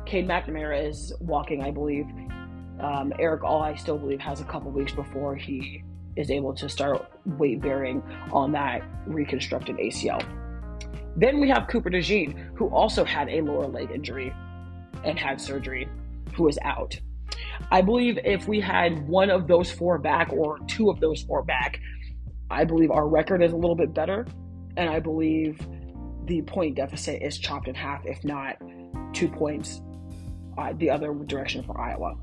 [0.07, 2.07] Cade McNamara is walking, I believe.
[2.81, 5.83] Um, Erick All, I still believe, has a couple weeks before he
[6.15, 10.25] is able to start weight bearing on that reconstructed ACL.
[11.17, 14.33] Then we have Cooper DeJean, who also had a lower leg injury
[15.05, 15.89] and had surgery,
[16.35, 16.99] who is out.
[17.71, 21.43] I believe if we had one of those four back or two of those four
[21.43, 21.81] back,
[22.51, 24.27] I believe our record is a little bit better.
[24.77, 25.67] And I believe
[26.25, 28.57] the point deficit is chopped in half, if not
[29.13, 29.81] two points
[30.57, 32.17] uh, the other direction for Iowa.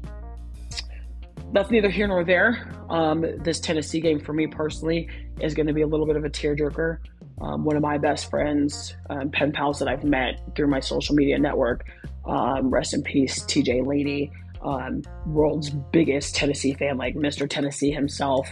[1.54, 2.72] That's neither here nor there.
[2.90, 6.26] Um, this Tennessee game, for me personally, is going to be a little bit of
[6.26, 7.00] a tearjerker.
[7.42, 11.16] Um, one of my best friends, um, pen pals that I've met through my social
[11.16, 11.86] media network,
[12.26, 14.32] um, rest in peace, TJ Lady
[14.66, 17.50] um, world's biggest Tennessee fan, like Mr.
[17.50, 18.52] Tennessee himself.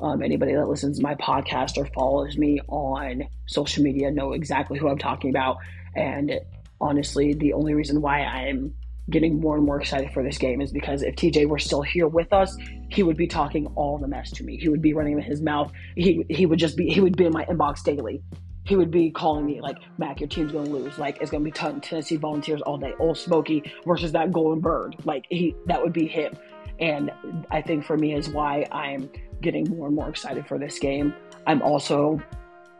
[0.00, 4.78] Um, anybody that listens to my podcast or follows me on social media know exactly
[4.78, 5.58] who I'm talking about.
[5.94, 6.32] And
[6.80, 8.74] honestly, the only reason why I'm
[9.08, 12.06] getting more and more excited for this game is because if TJ were still here
[12.06, 12.56] with us,
[12.90, 14.56] he would be talking all the mess to me.
[14.56, 15.72] He would be running in his mouth.
[15.96, 18.22] He he would just be he would be in my inbox daily
[18.64, 20.96] he would be calling me like, Mac, your team's gonna lose.
[20.96, 22.92] Like it's gonna be t- Tennessee Volunteers all day.
[23.00, 24.96] Old Smoky versus that Golden Bird.
[25.04, 26.36] Like he, that would be him.
[26.78, 27.10] And
[27.50, 29.10] I think for me is why I'm
[29.40, 31.14] getting more and more excited for this game.
[31.46, 32.22] I'm also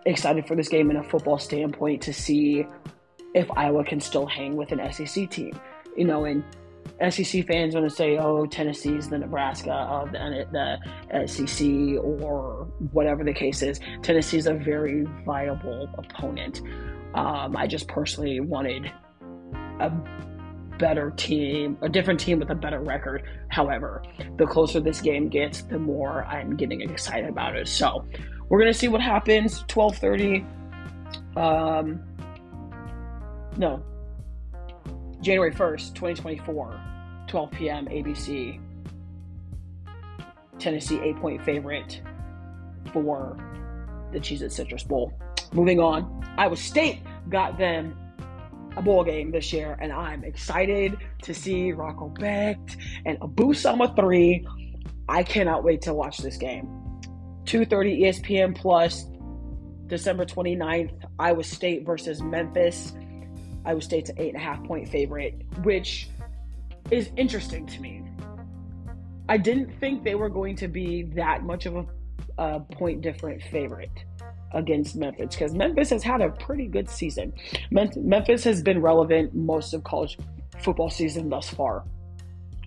[0.07, 2.67] excited for this game in a football standpoint to see
[3.35, 5.59] if Iowa can still hang with an SEC team.
[5.97, 6.45] You know, and
[7.09, 13.25] SEC fans want to say, "Oh, Tennessee's the Nebraska of the, the SEC," or whatever
[13.25, 13.81] the case is.
[14.03, 16.61] Tennessee's a very viable opponent.
[17.15, 18.93] Um, I just personally wanted
[19.81, 19.91] a
[20.79, 23.23] better team, a different team with a better record.
[23.49, 24.03] However,
[24.37, 27.69] the closer this game gets, the more I'm getting excited about it.
[27.69, 28.05] So,
[28.49, 29.65] we're gonna see what happens.
[29.69, 30.45] Twelve thirty.
[31.37, 32.03] Um,
[33.57, 33.83] no,
[35.21, 36.81] January 1st, 2024,
[37.29, 37.87] 12 p.m.
[37.87, 38.61] ABC.
[40.59, 42.03] Tennessee, eight point favorite
[42.93, 43.37] for
[44.13, 45.13] the Cheez It Citrus Bowl.
[45.53, 47.97] Moving on, Iowa State got them
[48.77, 53.93] a bowl game this year, and I'm excited to see Rocco Becht and Abu Sama
[53.97, 54.47] 3.
[55.09, 56.67] I cannot wait to watch this game.
[57.45, 59.07] 2.30 ESPN Plus,
[59.87, 62.93] December 29th, Iowa State versus Memphis.
[63.65, 66.09] Iowa State's an eight and a half point favorite, which
[66.91, 68.03] is interesting to me.
[69.29, 71.87] I didn't think they were going to be that much of a,
[72.39, 74.05] a point different favorite
[74.53, 77.33] against Memphis because Memphis has had a pretty good season.
[77.71, 80.19] Memphis has been relevant most of college
[80.59, 81.85] football season thus far.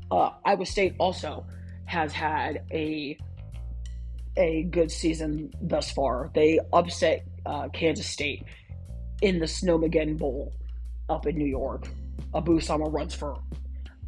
[0.10, 1.46] Uh, Iowa State also
[1.86, 3.18] has had a
[4.38, 6.32] a good season thus far.
[6.34, 8.46] They upset uh, Kansas State
[9.22, 10.54] in the Snowmageddon Bowl
[11.14, 11.88] up in New York.
[12.36, 13.38] Abu Sama runs for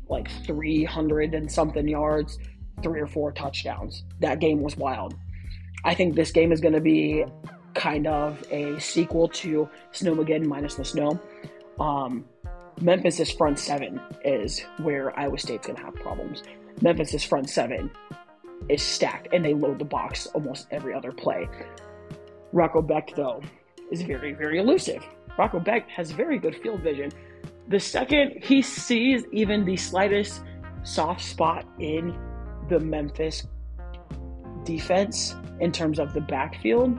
[0.09, 2.37] like 300 and something yards,
[2.83, 4.03] three or four touchdowns.
[4.19, 5.15] That game was wild.
[5.83, 7.23] I think this game is going to be
[7.73, 11.19] kind of a sequel to Snowmageddon minus the snow.
[11.79, 12.25] Um,
[12.81, 16.43] Memphis's front seven is where Iowa State's going to have problems.
[16.81, 17.91] Memphis's front seven
[18.69, 21.47] is stacked, and they load the box almost every other play.
[22.51, 23.41] Rocco Becht, though,
[23.91, 25.05] is very, very elusive.
[25.37, 27.11] Rocco Becht has very good field vision.
[27.67, 30.41] The second he sees even the slightest
[30.83, 32.17] soft spot in
[32.69, 33.47] the Memphis
[34.63, 36.97] defense in terms of the backfield,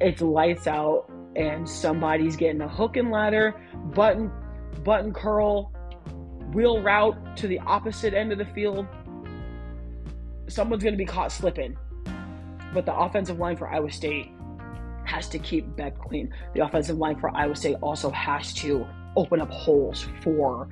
[0.00, 3.54] it's lights out and somebody's getting a hook and ladder,
[3.94, 4.30] button,
[4.84, 5.72] button curl,
[6.52, 8.86] wheel route to the opposite end of the field.
[10.46, 11.76] Someone's going to be caught slipping.
[12.72, 14.33] But the offensive line for Iowa State
[15.04, 16.32] has to keep Becht clean.
[16.54, 18.86] The offensive line for Iowa State also has to
[19.16, 20.68] open up holes for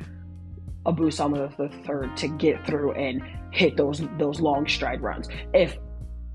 [0.87, 5.29] Abu Sama the third to get through and hit those those long stride runs.
[5.55, 5.77] If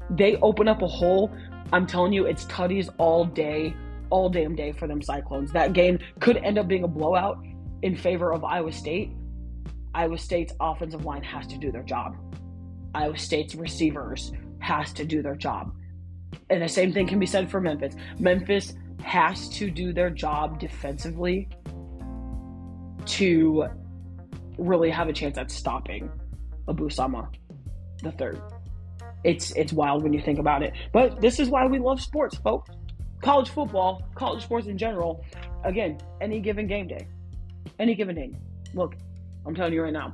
[0.09, 1.31] they open up a hole,
[1.73, 3.73] I'm telling you, it's tutties all day,
[4.09, 5.51] all damn day for them Cyclones.
[5.51, 7.43] That game could end up being a blowout
[7.81, 9.11] in favor of Iowa State.
[9.93, 12.15] Iowa State's offensive line has to do their job.
[12.95, 15.73] Iowa State's receivers has to do their job.
[16.49, 17.95] And the same thing can be said for Memphis.
[18.19, 21.49] Memphis has to do their job defensively
[23.05, 23.65] to
[24.57, 26.09] really have a chance at stopping
[26.67, 27.29] Abu Sama
[28.03, 28.41] the third.
[29.23, 30.73] It's it's wild when you think about it.
[30.93, 32.69] But this is why we love sports, folks.
[33.21, 35.25] College football, college sports in general.
[35.63, 37.07] Again, any given game day.
[37.79, 38.31] Any given day.
[38.73, 38.95] Look,
[39.45, 40.13] I'm telling you right now.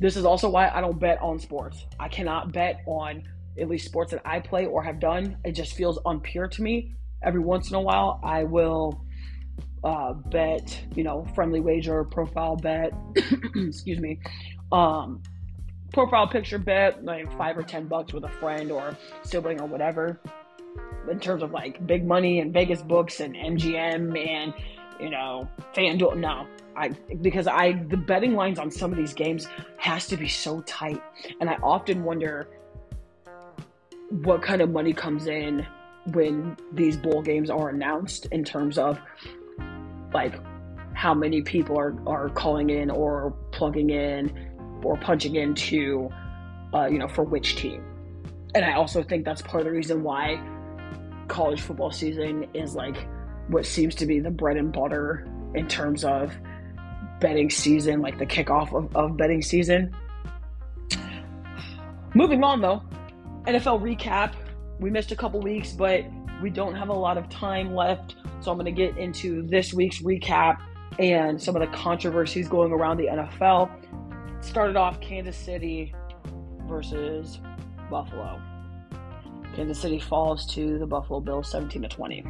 [0.00, 1.86] This is also why I don't bet on sports.
[1.98, 3.22] I cannot bet on
[3.58, 5.38] at least sports that I play or have done.
[5.44, 6.94] It just feels unpure to me.
[7.22, 9.00] Every once in a while, I will
[9.82, 12.92] uh, bet, you know, friendly wager, profile bet,
[13.56, 14.18] excuse me,
[14.72, 15.22] um,
[15.92, 20.20] profile picture bet, like five or ten bucks with a friend or sibling or whatever.
[21.10, 24.52] In terms of like big money and Vegas books and MGM and
[25.00, 26.88] you know FanDuel, no, I
[27.20, 29.46] because I the betting lines on some of these games
[29.78, 31.00] has to be so tight,
[31.40, 32.48] and I often wonder
[34.10, 35.66] what kind of money comes in
[36.12, 38.98] when these bowl games are announced in terms of
[40.14, 40.34] like
[40.94, 46.08] how many people are, are calling in or plugging in or punching into
[46.72, 47.84] uh, you know for which team.
[48.54, 50.40] And i also think that's part of the reason why
[51.28, 52.96] college football season is like
[53.48, 56.32] what seems to be the bread and butter in terms of
[57.20, 59.94] betting season like the kickoff of, of betting season.
[62.14, 62.82] Moving on though
[63.46, 64.34] NFL recap.
[64.80, 66.04] We missed a couple weeks, but
[66.42, 68.16] we don't have a lot of time left.
[68.40, 70.60] So I'm going to get into this week's recap
[70.98, 73.70] and some of the controversies going around the NFL.
[74.42, 75.94] Started off Kansas City
[76.68, 77.40] versus
[77.90, 78.40] Buffalo.
[79.54, 82.24] Kansas City falls to the Buffalo Bills 17 to 20.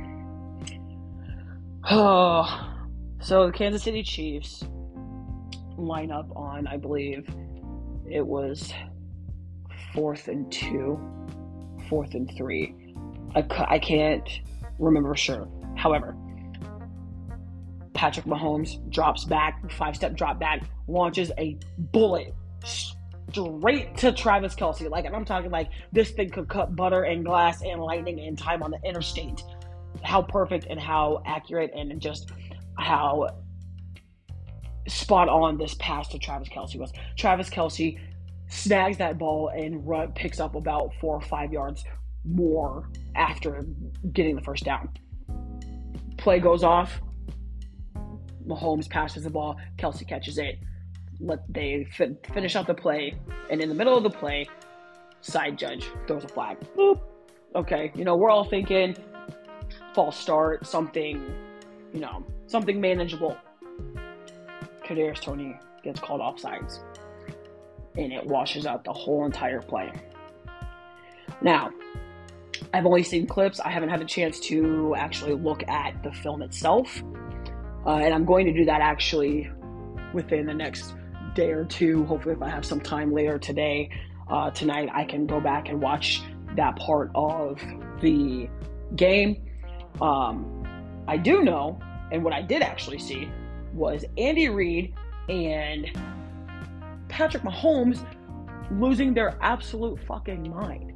[1.91, 2.75] Oh,
[3.21, 4.65] so the Kansas City Chiefs
[5.77, 7.29] line up on, I believe
[8.09, 8.73] it was
[9.97, 11.01] fourth and two,
[11.89, 12.77] fourth and three.
[13.35, 14.29] I, I can't
[14.79, 15.49] remember sure.
[15.77, 16.15] However,
[17.95, 24.89] Patrick Mahomes drops back, five step drop back, launches a bullet straight to Travis Kelce.
[24.91, 28.39] Like, and I'm talking like this thing could cut butter and glass and lightning and
[28.39, 29.43] time on the interstate.
[30.03, 32.31] How perfect and how accurate and just
[32.79, 33.31] how
[34.87, 36.93] spot on this pass to Travis Kelce was.
[37.17, 37.99] Travis Kelce
[38.49, 41.85] snags that ball and run, picks up about four or five yards
[42.25, 43.65] more after
[44.13, 44.89] getting the first down.
[46.17, 47.01] Play goes off.
[48.47, 49.57] Mahomes passes the ball.
[49.77, 50.59] Kelce catches it.
[51.21, 53.15] Let they fin- finish out the play,
[53.51, 54.47] and in the middle of the play,
[55.21, 56.59] side judge throws a flag.
[56.77, 57.01] Boop.
[57.55, 58.97] Okay, you know we're all thinking
[59.95, 61.35] false start, something,
[61.95, 63.37] you know, something manageable.
[64.85, 66.81] Kadarius Toney gets called off sides
[67.97, 69.93] and it washes out the whole entire play.
[71.43, 71.71] Now,
[72.73, 73.61] I've only seen clips.
[73.61, 77.03] I haven't had a chance to actually look at the film itself.
[77.87, 79.51] Uh, and I'm going to do that actually
[80.13, 80.95] within the next
[81.35, 82.05] day or two.
[82.05, 83.91] Hopefully, if I have some time later today,
[84.29, 86.23] uh, tonight, I can go back and watch
[86.57, 87.63] that part of
[88.01, 88.49] the
[88.97, 89.43] game.
[90.01, 90.65] Um,
[91.07, 91.79] I do know,
[92.11, 93.29] and what I did actually see
[93.73, 94.95] was Andy Reid
[95.29, 95.87] and
[97.17, 98.07] Patrick Mahomes
[98.71, 100.93] losing their absolute fucking mind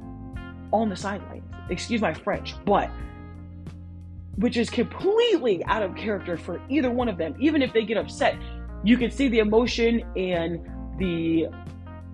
[0.71, 1.43] on the sidelines.
[1.71, 2.91] Excuse my French, but
[4.35, 7.33] which is completely out of character for either one of them.
[7.39, 8.37] Even if they get upset,
[8.83, 10.59] you can see the emotion and
[10.99, 11.47] the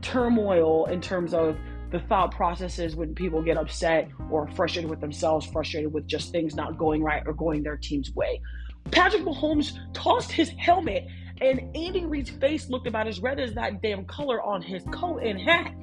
[0.02, 1.58] turmoil in terms of
[1.92, 6.56] the thought processes when people get upset or frustrated with themselves, frustrated with just things
[6.56, 8.42] not going right or going their team's way.
[8.90, 11.06] Patrick Mahomes tossed his helmet,
[11.42, 15.20] and Andy Reid's face looked about as red as that damn color on his coat
[15.24, 15.74] and hat.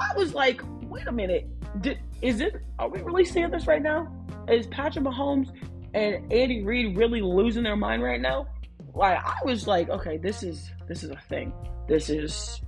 [0.00, 1.48] I was like, wait a minute,
[1.82, 2.56] Did, is it?
[2.78, 4.12] Are we really seeing this right now?
[4.48, 5.50] Is Patrick Mahomes
[5.94, 8.46] and Andy Reid really losing their mind right now?
[8.94, 11.52] Like, I was like, okay, this is this is a thing.
[11.86, 12.60] This is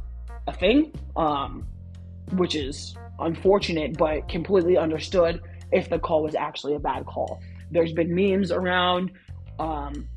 [0.47, 0.93] a thing.
[1.17, 1.67] Um,
[2.33, 5.41] which is unfortunate, but completely understood
[5.71, 7.41] if the call was actually a bad call.
[7.71, 9.13] There's been memes around
[9.59, 10.09] um,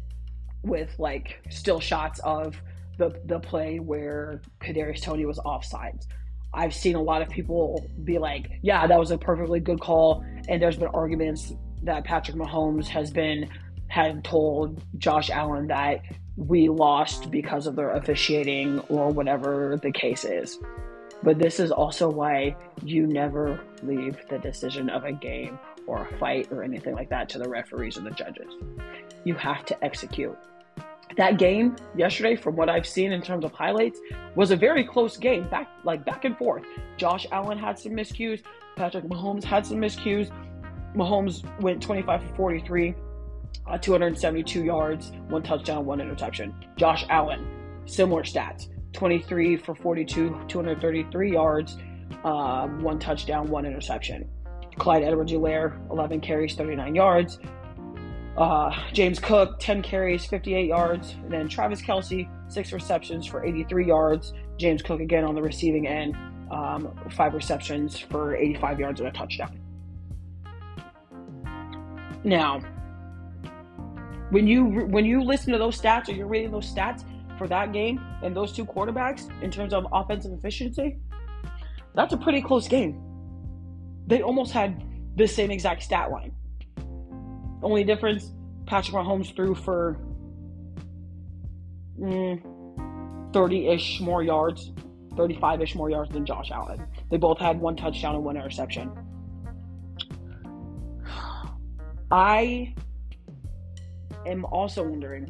[0.66, 2.62] with like still shots of
[2.98, 6.08] the the play where Kadarius Toney was offsides.
[6.54, 10.24] I've seen a lot of people be like, "Yeah, that was a perfectly good call,"
[10.48, 11.54] and there's been arguments
[11.84, 13.50] that Patrick Mahomes has been
[13.88, 16.02] had told Josh Allen that
[16.38, 20.60] we lost because of their officiating or whatever the case is.
[21.24, 25.58] But this is also why you never leave the decision of a game
[25.88, 28.54] or a fight or anything like that to the referees or the judges.
[29.24, 30.38] You have to execute.
[31.18, 34.00] That game yesterday, from what I've seen in terms of highlights,
[34.36, 36.64] was a very close game, back like back and forth.
[36.98, 38.42] Josh Allen had some miscues,
[38.76, 40.30] Patrick Mahomes had some miscues.
[40.94, 42.96] Mahomes went 25 for 43,
[43.68, 46.54] uh, 272 yards, one touchdown, one interception.
[46.78, 47.46] Josh Allen,
[47.86, 48.68] similar stats.
[48.94, 51.78] 23 for 42, 233 yards,
[52.24, 54.28] uh, one touchdown, one interception.
[54.78, 57.40] Clyde Edwards Helaire, 11 carries, 39 yards.
[58.38, 61.12] Uh, James Cook, 10 carries, 58 yards.
[61.12, 64.34] And then Travis Kelce, six receptions for 83 yards.
[64.58, 66.18] James Cook again on the receiving end,
[66.52, 69.60] um, five receptions for 85 yards and a touchdown.
[72.24, 72.60] Now,
[74.32, 77.04] when you when you listen to those stats or you're reading those stats,
[77.38, 80.98] for that game and those two quarterbacks in terms of offensive efficiency,
[81.94, 83.02] that's a pretty close game.
[84.08, 84.84] They almost had
[85.16, 86.34] the same exact stat line.
[87.66, 88.32] Only difference
[88.68, 89.98] Patrick Mahomes threw for
[92.00, 92.40] 30
[93.34, 94.72] mm, ish more yards,
[95.18, 96.86] 35 ish more yards than Josh Allen.
[97.10, 98.92] They both had one touchdown and one interception.
[102.12, 102.76] I
[104.28, 105.28] am also wondering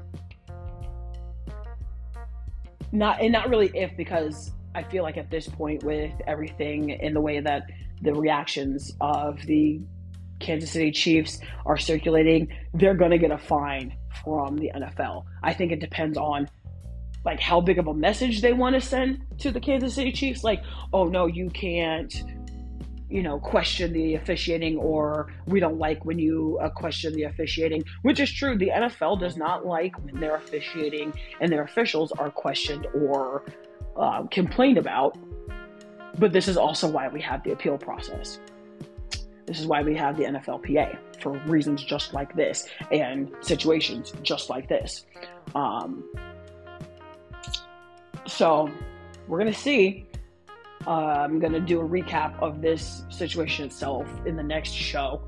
[2.91, 7.13] not and not really if because I feel like at this point with everything in
[7.13, 7.63] the way that
[8.01, 9.79] the reactions of the
[10.39, 15.25] Kansas City Chiefs are circulating, they're going to get a fine from the NFL.
[15.43, 16.49] I think it depends on
[17.23, 20.43] like how big of a message they want to send to the Kansas City Chiefs
[20.43, 20.61] like,
[20.93, 22.13] "Oh no, you can't
[23.09, 27.83] you know, question the officiating or we don't like when you uh, question the officiating,
[28.01, 28.57] which is true.
[28.57, 33.45] The NFL does not like when their officiating and their officials are questioned or
[33.95, 35.17] uh, complained about.
[36.17, 38.39] But this is also why we have the appeal process.
[39.45, 44.49] This is why we have the NFLPA for reasons just like this and situations just
[44.49, 45.05] like this.
[45.53, 46.03] Um,
[48.25, 48.69] so
[49.27, 50.07] we're going to see
[50.87, 55.21] uh, I'm going to do a recap of this situation itself in the next show.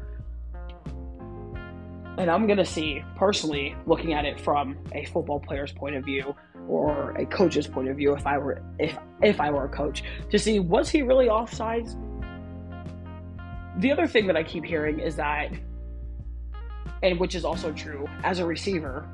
[2.17, 6.03] And I'm going to see, personally, looking at it from a football player's point of
[6.03, 6.35] view
[6.67, 10.03] or a coach's point of view, if I were if if I were a coach,
[10.31, 11.95] to see was he really offsides?
[13.77, 15.51] The other thing that I keep hearing is that,
[17.03, 19.07] and which is also true, as a receiver,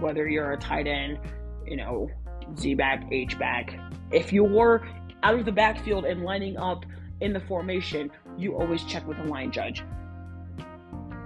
[0.00, 1.18] whether you're a tight end,
[1.66, 2.08] you know,
[2.56, 3.78] Z back, H back,
[4.10, 4.88] if you're
[5.22, 6.86] out of the backfield and lining up
[7.20, 9.84] in the formation, you always check with the line judge.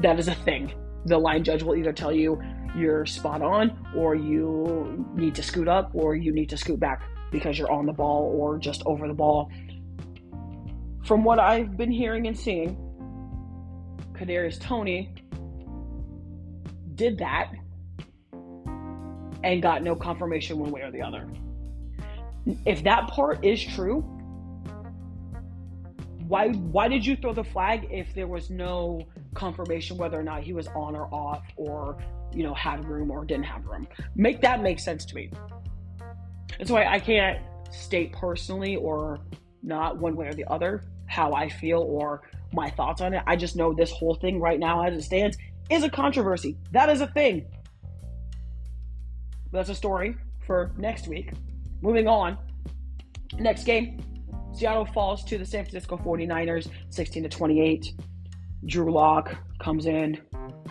[0.00, 0.72] That is a thing.
[1.06, 2.42] The line judge will either tell you
[2.76, 7.02] you're spot on, or you need to scoot up, or you need to scoot back
[7.30, 9.50] because you're on the ball or just over the ball.
[11.04, 12.76] From what I've been hearing and seeing,
[14.12, 15.14] Kadarius Toney
[16.94, 17.52] did that
[19.42, 21.26] and got no confirmation one way or the other
[22.64, 24.00] if that part is true,
[26.26, 29.02] why why did you throw the flag if there was no
[29.34, 31.98] confirmation whether or not he was on or off or
[32.32, 33.88] you know, had room or didn't have room.
[34.14, 35.30] Make that make sense to me.
[36.58, 37.40] That's why I can't
[37.72, 39.18] state personally or
[39.62, 43.22] not one way or the other how I feel or my thoughts on it.
[43.26, 45.36] I just know this whole thing right now, as it stands,
[45.68, 46.56] is a controversy.
[46.72, 47.46] That is a thing.
[49.52, 51.32] That's a story for next week.
[51.82, 52.38] Moving on.
[53.38, 54.02] Next game
[54.52, 57.94] Seattle falls to the San Francisco 49ers 16 to 28.
[58.66, 60.18] Drew Lock comes in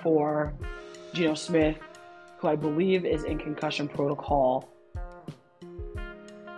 [0.03, 0.53] for
[1.13, 1.77] Geno Smith,
[2.37, 4.69] who I believe is in concussion protocol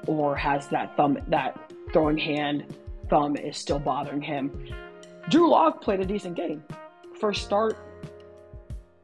[0.08, 2.66] or has that thumb, that throwing hand
[3.10, 4.68] thumb is still bothering him.
[5.30, 6.64] Drew Lock played a decent game.
[7.20, 7.78] First start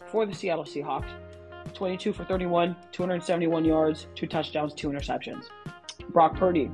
[0.08, 1.10] for the Seattle Seahawks
[1.74, 5.46] 22 for 31, 271 yards, two touchdowns, two interceptions.
[6.10, 6.72] Brock Purdy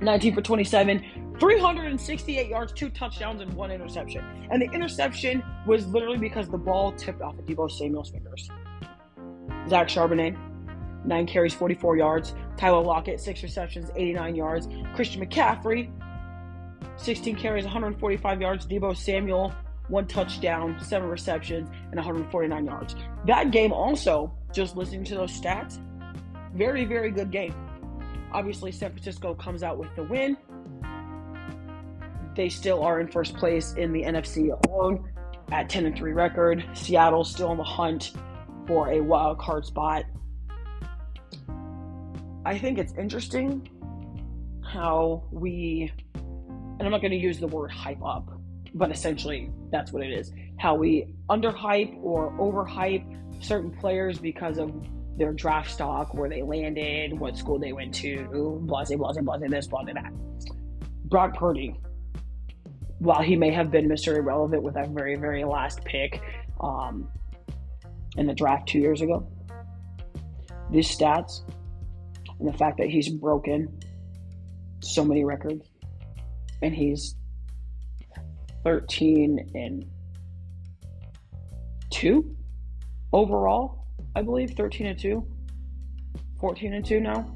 [0.00, 4.24] 19 for 27, 368 yards, two touchdowns, and one interception.
[4.50, 8.50] And the interception was literally because the ball tipped off of Deebo Samuel's fingers.
[9.68, 10.36] Zach Charbonnet,
[11.06, 12.34] nine carries, 44 yards.
[12.56, 14.68] Tyler Lockett, six receptions, 89 yards.
[14.94, 15.90] Christian McCaffrey,
[16.96, 18.66] 16 carries, 145 yards.
[18.66, 19.52] Deebo Samuel,
[19.88, 22.96] one touchdown, seven receptions, and 149 yards.
[23.26, 25.78] That game also, just listening to those stats,
[26.54, 27.54] very, very good game.
[28.32, 30.36] Obviously, San Francisco comes out with the win.
[32.34, 35.08] They still are in first place in the NFC alone
[35.52, 36.64] at 10 and 3 record.
[36.74, 38.12] Seattle still on the hunt
[38.66, 40.04] for a wild card spot.
[42.46, 43.68] I think it's interesting
[44.62, 48.30] how we, and I'm not going to use the word hype up,
[48.72, 50.30] but essentially that's what it is.
[50.56, 53.04] How we underhype or overhype
[53.44, 54.72] certain players because of
[55.18, 58.28] their draft stock, where they landed, what school they went to,
[58.62, 60.12] blase, blase, blase, this, blase, that.
[61.06, 61.74] Brock Purdy,
[63.00, 64.16] while he may have been Mr.
[64.18, 66.22] Irrelevant with that very, very last pick
[66.60, 67.08] um,
[68.16, 69.28] in the draft two years ago,
[70.70, 71.40] these stats
[72.38, 73.80] and the fact that he's broken
[74.80, 75.68] so many records
[76.62, 77.16] and he's
[78.64, 79.84] 13 and
[81.90, 82.36] 2
[83.12, 85.22] overall I believe, 13 and 2.
[86.40, 87.30] 14 and 2 now.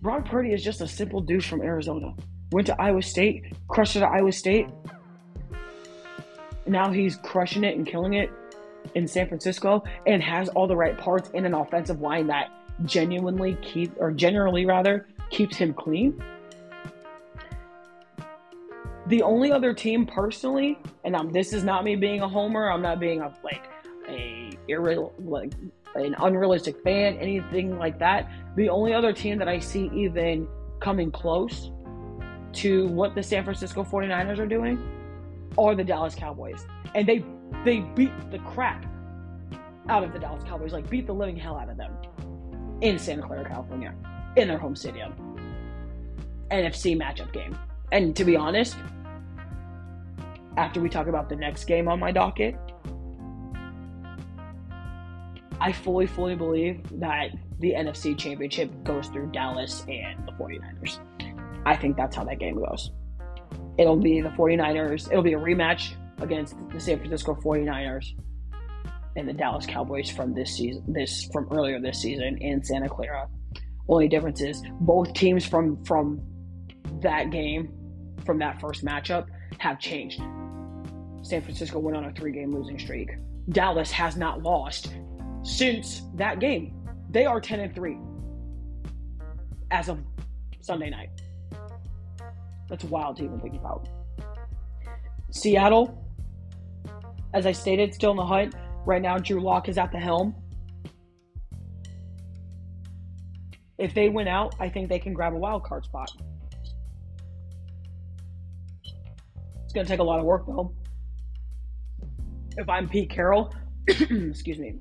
[0.00, 2.14] Brock Purdy is just a simple dude from Arizona.
[2.52, 4.68] Went to Iowa State, crushed it at Iowa State.
[6.68, 8.30] Now he's crushing it and killing it
[8.94, 12.48] in San Francisco and has all the right parts in an offensive line that
[12.84, 16.22] genuinely keep or generally rather keeps him clean.
[19.06, 22.82] The only other team personally, and um, this is not me being a homer, I'm
[22.82, 23.62] not being a like
[24.08, 25.52] a irreal like
[25.94, 28.30] an unrealistic fan, anything like that.
[28.56, 30.48] The only other team that I see even
[30.80, 31.70] coming close
[32.54, 34.78] to what the San Francisco 49ers are doing
[35.56, 36.66] are the Dallas Cowboys.
[36.94, 37.24] And they
[37.64, 38.84] they beat the crap
[39.88, 41.92] out of the Dallas Cowboys, like beat the living hell out of them
[42.80, 43.94] in Santa Clara, California,
[44.36, 45.14] in their home stadium.
[46.50, 47.56] NFC matchup game.
[47.92, 48.76] And to be honest,
[50.56, 52.56] after we talk about the next game on my docket,
[55.60, 60.98] I fully, fully believe that the NFC Championship goes through Dallas and the 49ers.
[61.64, 62.90] I think that's how that game goes.
[63.78, 68.14] It'll be the 49ers, it'll be a rematch against the San Francisco 49ers
[69.16, 73.28] and the Dallas Cowboys from this season, this from earlier this season in Santa Clara.
[73.88, 76.20] Only difference is both teams from from
[77.00, 77.72] that game,
[78.24, 79.26] from that first matchup,
[79.58, 80.20] have changed.
[81.22, 83.10] San Francisco went on a three-game losing streak.
[83.48, 84.92] Dallas has not lost
[85.42, 86.74] since that game.
[87.10, 87.98] They are 10 and 3
[89.70, 89.98] as of
[90.60, 91.10] Sunday night.
[92.68, 93.88] That's wild to even think about.
[95.30, 96.04] Seattle,
[97.34, 98.54] as I stated, still in the hunt.
[98.86, 100.32] Right now, Drew Lock is at the helm.
[103.78, 106.10] If they win out, I think they can grab a wild card spot.
[109.64, 110.72] It's going to take a lot of work, though.
[112.56, 113.52] If I'm Pete Carroll,
[113.88, 114.76] excuse me,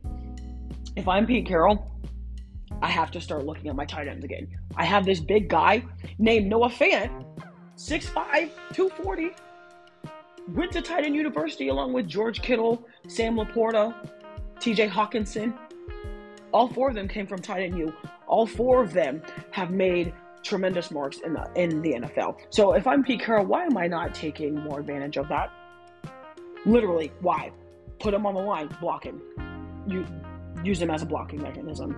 [0.96, 1.92] if I'm Pete Carroll,
[2.84, 4.48] I have to start looking at my tight ends again.
[4.78, 5.84] I have this big guy
[6.20, 7.26] named Noah Fant,
[7.76, 9.32] 6'5, 240.
[10.48, 13.96] Went to Tight End university along with George Kittle, Sam LaPorta,
[14.60, 15.58] TJ Hockenson.
[16.52, 17.92] All four of them came from Tight End U.
[18.28, 22.38] All four of them have made tremendous marks in the in the NFL.
[22.52, 25.52] So if I'm Pete Carroll, why am I not taking more advantage of that?
[26.66, 27.52] Literally, why?
[28.00, 29.22] Put him on the line, block him.
[29.88, 30.06] You
[30.64, 31.96] use them as a blocking mechanism.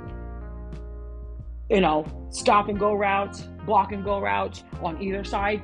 [1.70, 5.62] You know, stop and go routes, block and go routes on either side.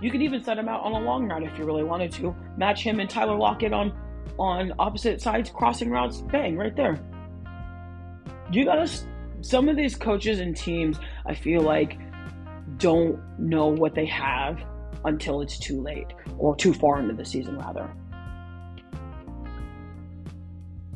[0.00, 2.34] You could even set him out on a long route if you really wanted to.
[2.56, 3.92] Match him and Tyler Lockett on
[4.38, 6.98] on opposite sides, crossing routes, bang, right there.
[8.50, 8.90] You gotta,
[9.42, 11.98] some of these coaches and teams, I feel like,
[12.78, 14.58] don't know what they have
[15.04, 17.88] until it's too late or too far into the season, rather.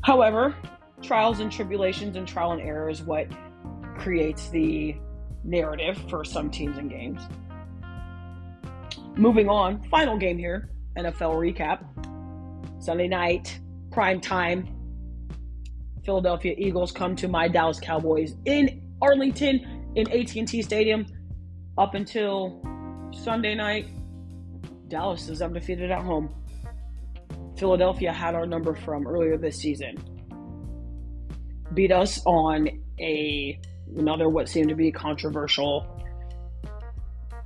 [0.03, 0.57] However,
[1.03, 3.28] trials and tribulations and trial and error is what
[3.99, 4.96] creates the
[5.44, 7.22] narrative for some teams and games.
[9.18, 11.82] Moving on, final game here NFL recap.
[12.80, 13.58] Sunday night,
[13.90, 14.68] prime time.
[16.04, 21.04] Philadelphia Eagles come to my Dallas Cowboys in Arlington in AT&T Stadium
[21.76, 22.62] up until
[23.12, 23.88] Sunday night.
[24.86, 26.32] Dallas is undefeated at home.
[27.58, 29.96] Philadelphia had our number from earlier this season.
[31.74, 32.68] Beat us on
[33.00, 33.60] a
[33.96, 36.04] another what seemed to be controversial,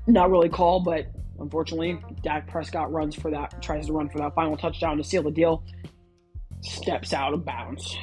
[0.06, 1.06] not really call, but
[1.38, 5.22] unfortunately, Dak Prescott runs for that, tries to run for that final touchdown to seal
[5.22, 5.64] the deal,
[6.62, 7.96] steps out of bounds.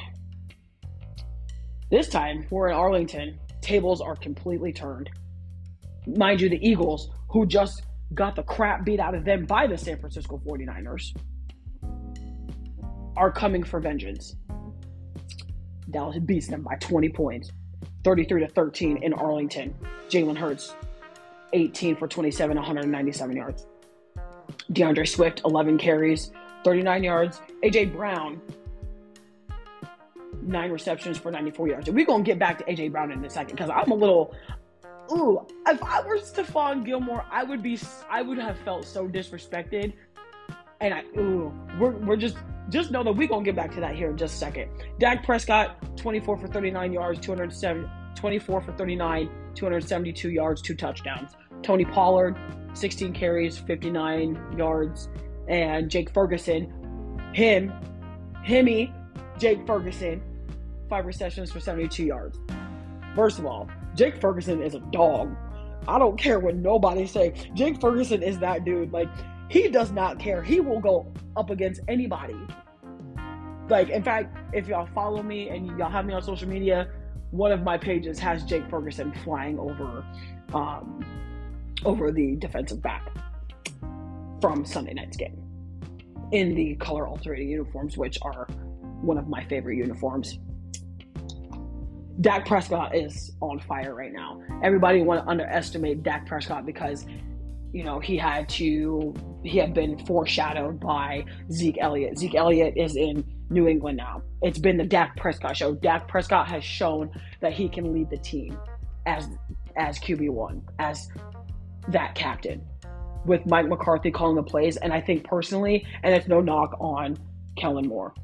[1.90, 3.38] This time, we're in Arlington.
[3.60, 5.10] Tables are completely turned.
[6.06, 7.82] Mind you, the Eagles, who just
[8.14, 11.14] got the crap beat out of them by the San Francisco 49ers,
[13.16, 14.36] are coming for vengeance.
[15.90, 17.50] Dallas beats them by 20 points,
[18.04, 19.74] 33 to 13 in Arlington.
[20.08, 20.74] Jalen Hurts,
[21.52, 23.66] 18 for 27, 197 yards.
[24.72, 26.32] D'Andre Swift, 11 carries,
[26.64, 27.40] 39 yards.
[27.64, 28.40] AJ Brown,
[30.42, 31.90] nine receptions for 94 yards.
[31.90, 34.34] we're going to get back to AJ Brown in a second because I'm a little.
[35.12, 37.78] Ooh, if I were Stephon Gilmore, I would be.
[38.08, 39.92] I would have felt so disrespected.
[40.80, 42.36] And I, ooh, we're, we're just
[42.70, 44.70] just know that we're going to get back to that here in just a second.
[44.98, 51.32] Dak Prescott, 24 for 39 yards, 207, 24 for 39, 272 yards, two touchdowns.
[51.62, 52.36] Tony Pollard,
[52.74, 55.08] 16 carries, 59 yards.
[55.48, 56.72] And Jake Ferguson,
[57.32, 57.72] him,
[58.44, 58.92] himmy,
[59.38, 60.22] Jake Ferguson,
[60.88, 62.38] five receptions for 72 yards.
[63.14, 65.34] First of all, Jake Ferguson is a dog.
[65.88, 67.34] I don't care what nobody say.
[67.54, 68.92] Jake Ferguson is that dude.
[68.92, 69.08] Like,
[69.48, 70.42] he does not care.
[70.42, 72.36] He will go up against anybody.
[73.68, 76.88] Like, in fact, if y'all follow me and y'all have me on social media,
[77.30, 80.04] one of my pages has Jake Ferguson flying over,
[80.52, 81.04] um,
[81.84, 83.08] over the defensive back
[84.40, 85.42] from Sunday night's game
[86.32, 88.46] in the color alternating uniforms, which are
[89.00, 90.38] one of my favorite uniforms.
[92.20, 94.42] Dak Prescott is on fire right now.
[94.62, 97.06] Everybody want to underestimate Dak Prescott because
[97.72, 102.18] you know he had to he had been foreshadowed by Zeke Elliott.
[102.18, 104.22] Zeke Elliott is in New England now.
[104.42, 105.74] It's been the Dak Prescott show.
[105.74, 108.56] Dak Prescott has shown that he can lead the team
[109.06, 109.28] as
[109.76, 111.08] as QB one, as
[111.88, 112.62] that captain,
[113.24, 114.76] with Mike McCarthy calling the plays.
[114.76, 117.16] And I think personally, and it's no knock on
[117.56, 118.14] Kellen Moore.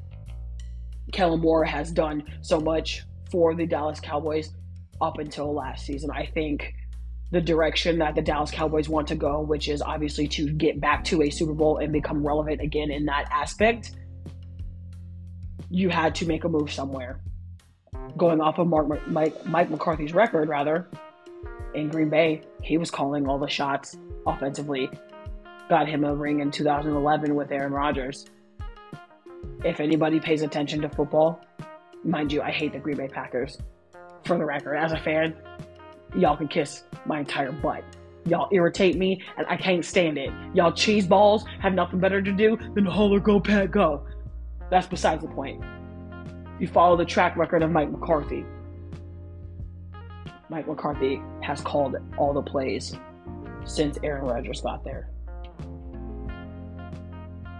[1.11, 4.51] Kellen Moore has done so much for the Dallas Cowboys
[5.01, 6.09] up until last season.
[6.11, 6.73] I think
[7.31, 11.03] the direction that the Dallas Cowboys want to go, which is obviously to get back
[11.05, 13.91] to a Super Bowl and become relevant again in that aspect,
[15.69, 17.19] you had to make a move somewhere.
[18.17, 20.87] Going off of Mark, Mike, Mike McCarthy's record, rather,
[21.73, 24.89] in Green Bay, he was calling all the shots offensively.
[25.69, 28.25] Got him a ring in 2011 with Aaron Rodgers.
[29.63, 31.41] If anybody pays attention to football,
[32.03, 33.57] mind you, I hate the Green Bay Packers.
[34.23, 35.35] For the record, as a fan,
[36.15, 37.83] y'all can kiss my entire butt.
[38.25, 40.31] Y'all irritate me, and I can't stand it.
[40.53, 44.05] Y'all cheese balls have nothing better to do than holler, go, Pat, go.
[44.69, 45.63] That's besides the point.
[46.59, 48.45] You follow the track record of Mike McCarthy.
[50.49, 52.95] Mike McCarthy has called all the plays
[53.65, 55.09] since Aaron Rodgers got there.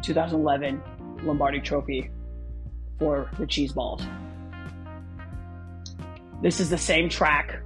[0.01, 0.82] 2011
[1.24, 2.10] Lombardi Trophy
[2.97, 4.01] for the cheese balls.
[6.41, 7.62] This is the same track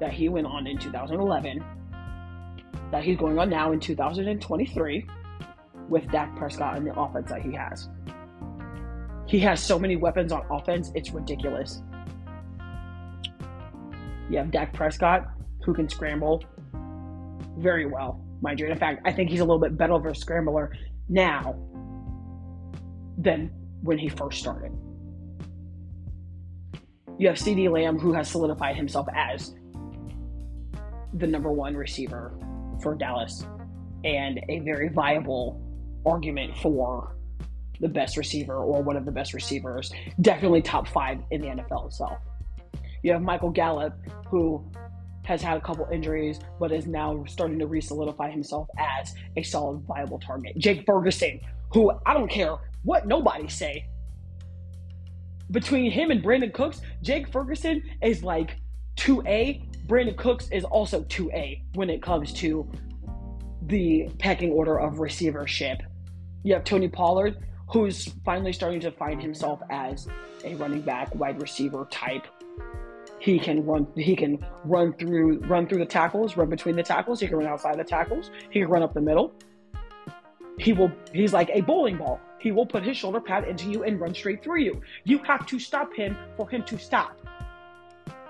[0.00, 1.64] that he went on in 2011
[2.90, 5.06] that he's going on now in 2023
[5.88, 7.88] with Dak Prescott and the offense that he has.
[9.28, 11.82] He has so many weapons on offense, it's ridiculous.
[14.30, 15.28] You have Dak Prescott,
[15.64, 16.42] who can scramble
[17.58, 18.68] very well, mind you.
[18.68, 20.72] In fact, I think he's a little bit better of a scrambler
[21.10, 21.56] now
[23.18, 23.50] than
[23.82, 24.72] when he first started.
[27.18, 29.54] You have CeeDee Lamb, who has solidified himself as
[31.12, 32.32] the number one receiver
[32.82, 33.44] for Dallas
[34.04, 35.60] and a very viable
[36.06, 37.17] argument for
[37.80, 41.86] the best receiver or one of the best receivers, definitely top five in the NFL
[41.86, 42.18] itself.
[43.02, 43.94] You have Michael Gallup,
[44.28, 44.64] who
[45.24, 49.42] has had a couple injuries, but is now starting to re solidify himself as a
[49.42, 50.56] solid, viable target.
[50.56, 51.40] Jake Ferguson,
[51.72, 53.86] who I don't care What nobody say.
[55.50, 58.56] Between him and Brandin Cooks, Jake Ferguson is like
[58.96, 59.86] 2A.
[59.86, 62.70] Brandin Cooks is also 2A when it comes to
[63.62, 65.78] the pecking order of receivership.
[66.42, 67.36] You have Tony Pollard,
[67.70, 70.08] who's finally starting to find himself as
[70.44, 72.26] a running back, wide receiver type.
[73.20, 73.86] He can run.
[73.96, 77.20] He can run through, run through the tackles, run between the tackles.
[77.20, 78.30] He can run outside the tackles.
[78.50, 79.34] He can run up the middle.
[80.58, 80.92] He will.
[81.12, 82.20] He's like a bowling ball.
[82.38, 84.80] He will put his shoulder pad into you and run straight through you.
[85.04, 87.20] You have to stop him for him to stop.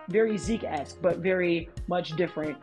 [0.09, 2.57] Very Zeke-esque, but very much different.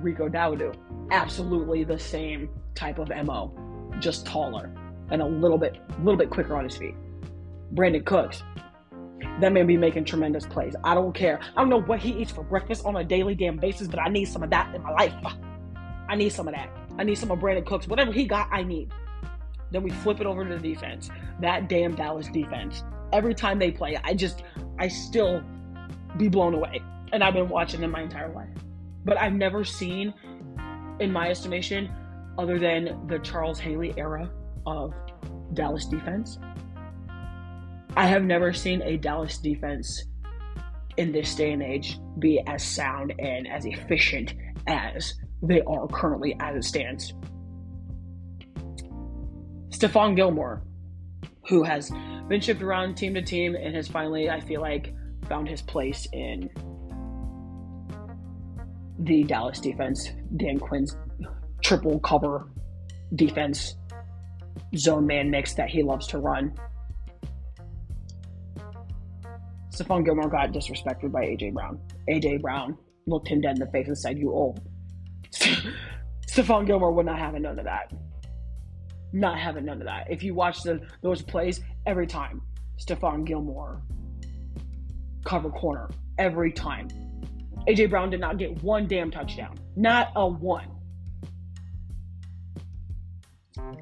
[0.00, 0.74] Rico Dowdle,
[1.12, 3.54] absolutely the same type of mo,
[4.00, 4.70] just taller
[5.10, 6.94] and a little bit, a little bit quicker on his feet.
[7.74, 8.42] Brandin Cooks,
[9.40, 10.74] that man be making tremendous plays.
[10.84, 11.40] I don't care.
[11.56, 14.08] I don't know what he eats for breakfast on a daily damn basis, but I
[14.08, 15.14] need some of that in my life.
[16.08, 16.70] I need some of that.
[16.98, 17.88] I need some of Brandin Cooks.
[17.88, 18.92] Whatever he got, I need.
[19.70, 21.10] Then we flip it over to the defense.
[21.40, 22.84] That damn Dallas defense.
[23.12, 24.42] Every time they play, I just,
[24.78, 25.42] I still
[26.16, 26.80] be blown away.
[27.12, 28.48] And I've been watching them my entire life.
[29.04, 30.14] But I've never seen,
[31.00, 31.90] in my estimation,
[32.38, 34.30] other than the Charles Haley era
[34.66, 34.92] of
[35.54, 36.38] Dallas defense,
[37.96, 40.04] I have never seen a Dallas defense
[40.96, 44.34] in this day and age be as sound and as efficient
[44.66, 47.12] as they are currently as it stands.
[49.68, 50.62] Stephon Gilmore,
[51.48, 51.90] who has
[52.28, 54.94] been shipped around team to team and has finally, I feel like,
[55.28, 56.48] found his place in
[58.98, 60.10] the Dallas defense.
[60.36, 60.96] Dan Quinn's
[61.64, 62.46] triple cover
[63.14, 63.76] defense,
[64.76, 66.52] zone man mix that he loves to run.
[69.70, 71.80] Stephon Gilmore got disrespected by AJ Brown.
[72.08, 74.60] AJ Brown looked him dead in the face and said, You old.
[75.32, 77.92] Stephon Gilmore would not have none of that.
[79.12, 80.10] Not having none of that.
[80.10, 82.42] If you watch the, those plays every time,
[82.78, 83.80] Stephon Gilmore
[85.24, 85.88] cover corner
[86.18, 86.88] every time.
[87.66, 89.56] AJ Brown did not get one damn touchdown.
[89.76, 90.73] Not a one.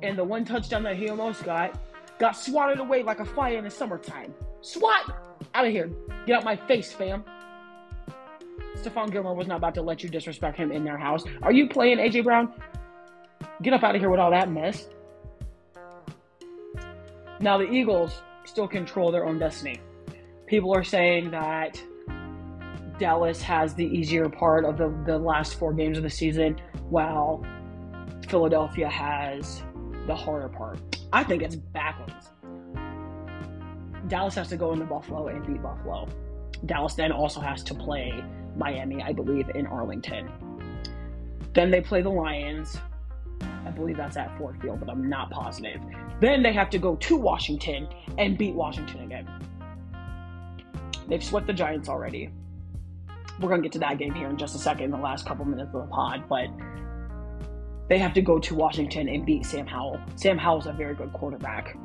[0.02, 1.78] And the one touchdown that he almost got
[2.18, 4.34] got swatted away like a fire in the summertime.
[4.60, 5.12] SWAT!
[5.54, 5.90] Out of here.
[6.26, 7.24] Get out my face, fam.
[8.76, 11.24] Stephon Gilmore was not about to let you disrespect him in their house.
[11.42, 12.52] Are you playing AJ Brown?
[13.62, 14.88] Get up out of here with all that mess.
[17.40, 19.80] Now, the Eagles still control their own destiny.
[20.46, 21.82] People are saying that
[22.98, 27.44] Dallas has the easier part of the, the last four games of the season, while
[28.28, 29.62] Philadelphia has
[30.06, 30.80] the harder part.
[31.12, 32.30] I think it's backwards.
[34.08, 36.08] Dallas has to go into Buffalo and beat Buffalo.
[36.66, 38.22] Dallas then also has to play
[38.56, 40.30] Miami, I believe, in Arlington.
[41.54, 42.78] Then they play the Lions.
[43.40, 45.80] I believe that's at Ford Field, but I'm not positive.
[46.20, 47.88] Then they have to go to Washington
[48.18, 49.28] and beat Washington again.
[51.08, 52.30] They've swept the Giants already.
[53.40, 55.26] We're going to get to that game here in just a second, in the last
[55.26, 56.48] couple minutes of the pod, but
[57.92, 60.00] they have to go to Washington and beat Sam Howell.
[60.16, 61.76] Sam Howell's a very good quarterback.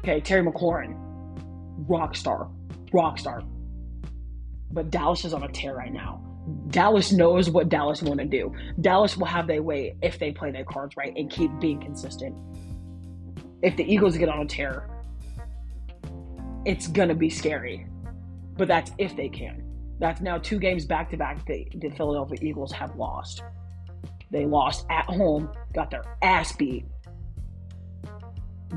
[0.00, 0.94] Okay, Terry McLaurin,
[1.88, 2.50] rock star,
[2.92, 3.42] rock star.
[4.70, 6.22] But Dallas is on a tear right now.
[6.68, 8.54] Dallas knows what Dallas want to do.
[8.78, 12.36] Dallas will have their way if they play their cards right and keep being consistent.
[13.62, 14.86] If the Eagles get on a tear,
[16.66, 17.86] it's gonna be scary.
[18.58, 19.64] But that's if they can.
[19.98, 23.42] That's now two games back to back that the Philadelphia Eagles have lost.
[24.30, 26.84] They lost at home, got their ass beat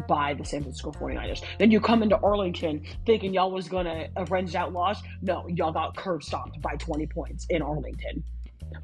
[0.08, 1.44] by the San Francisco 49ers.
[1.60, 5.02] Then you come into Arlington thinking y'all was going to avenge that loss.
[5.22, 8.24] No, y'all got curb stomped by 20 points in Arlington.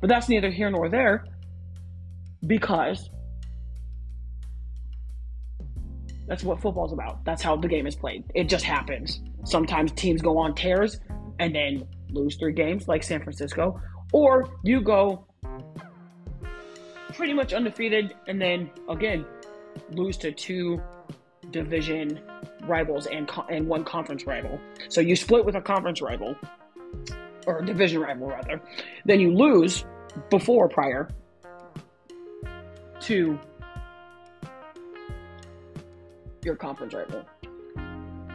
[0.01, 1.26] But that's neither here nor there
[2.45, 3.09] because
[6.28, 7.24] that's what football's about.
[7.24, 8.26] That's how the game is played.
[8.36, 9.22] It just happens.
[9.45, 10.99] Sometimes teams go on tears
[11.39, 13.80] and then lose three games like San Francisco,
[14.11, 15.26] or you go
[17.18, 19.26] pretty much undefeated and then again
[19.91, 20.82] lose to two
[21.51, 22.20] division
[22.63, 24.59] rivals and and one conference rival.
[24.89, 26.36] So you split with a conference rival
[27.47, 28.61] or a division rival rather.
[29.05, 29.84] Then you lose
[30.30, 31.09] before prior
[33.01, 33.39] to
[36.43, 37.24] your conference rival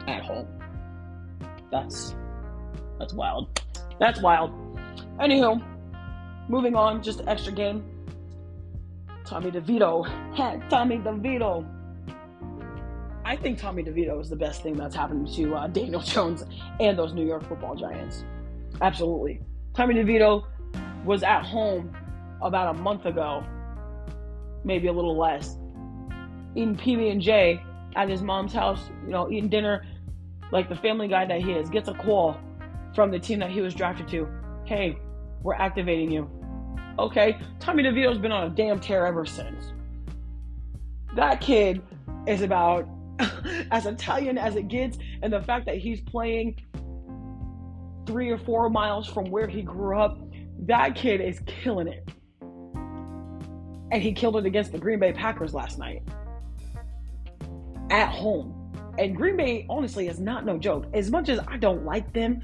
[0.08, 0.48] at home.
[1.70, 2.16] That's
[2.98, 3.62] that's wild.
[4.00, 4.50] That's wild.
[5.20, 5.62] Anywho,
[6.48, 7.91] moving on, just extra game.
[9.32, 10.68] Tommy DeVito.
[10.68, 11.66] Tommy DeVito
[13.24, 16.44] I think Tommy DeVito is the best thing that's happened to uh, Daniel Jones
[16.80, 18.24] and those New York football giants.
[18.82, 19.40] Absolutely.
[19.74, 20.44] Tommy DeVito
[21.06, 21.96] was at home
[22.42, 23.42] about a month ago,
[24.64, 25.56] maybe a little less,
[26.54, 27.62] eating PB and J
[27.96, 29.86] at his mom's house, you know, eating dinner,
[30.50, 32.36] like the family guy that he is, gets a call
[32.94, 34.28] from the team that he was drafted to.
[34.66, 34.98] Hey,
[35.42, 36.28] we're activating you.
[36.98, 39.72] Okay, Tommy DeVito's been on a damn tear ever since.
[41.14, 41.82] That kid
[42.26, 42.88] is about
[43.70, 46.60] as Italian as it gets, and the fact that he's playing
[48.06, 50.18] three or four miles from where he grew up,
[50.66, 52.08] that kid is killing it.
[53.90, 56.02] And he killed it against the Green Bay Packers last night
[57.90, 58.58] at home.
[58.98, 60.86] And Green Bay, honestly, is not no joke.
[60.92, 62.42] As much as I don't like them,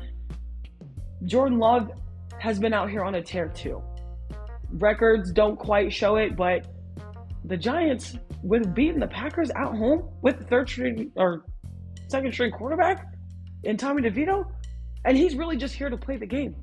[1.24, 1.90] Jordan Love
[2.38, 3.82] has been out here on a tear too.
[4.72, 6.66] Records don't quite show it, but
[7.44, 11.44] the Giants, with beating the Packers at home with third string or
[12.08, 13.06] second string quarterback
[13.64, 14.44] in Tommy DeVito,
[15.04, 16.54] and he's really just here to play the game.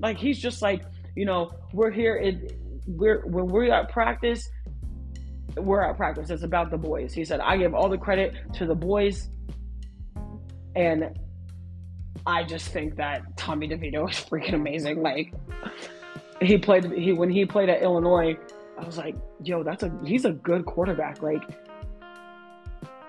[0.00, 0.82] Like he's just like,
[1.14, 2.16] you know, we're here.
[2.16, 2.56] It,
[2.86, 4.48] we're when we're at practice,
[5.56, 6.30] we're at practice.
[6.30, 7.12] It's about the boys.
[7.12, 9.28] He said, I give all the credit to the boys,
[10.74, 11.16] and
[12.26, 15.02] I just think that Tommy DeVito is freaking amazing.
[15.02, 15.32] Like
[16.40, 18.36] he played he when he played at Illinois,
[18.78, 21.22] I was like, yo, that's a he's a good quarterback.
[21.22, 21.42] Like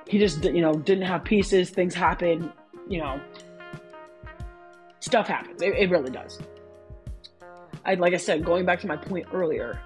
[0.08, 1.70] he just you know didn't have pieces.
[1.70, 2.52] Things happen.
[2.90, 3.22] You know,
[5.00, 5.62] stuff happens.
[5.62, 6.40] It, it really does.
[7.86, 9.80] I like I said, going back to my point earlier,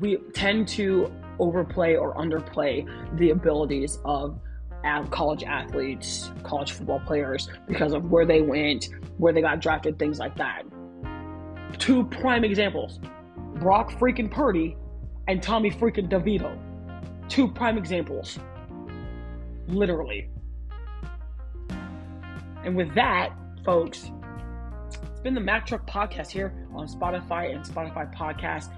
[0.00, 2.86] we tend to overplay or underplay
[3.18, 4.38] the abilities of
[5.10, 10.18] college athletes, college football players because of where they went, where they got drafted, things
[10.18, 10.62] like that.
[11.78, 13.00] Two prime examples
[13.56, 14.76] Brock freaking Purdy
[15.28, 16.58] and Tommy freaking DeVito.
[17.28, 18.38] Two prime examples.
[19.68, 20.28] Literally.
[22.64, 23.32] And with that,
[23.64, 24.10] folks,
[24.88, 28.70] it's been the Mac Truck Podcast here on Spotify and Spotify Podcast.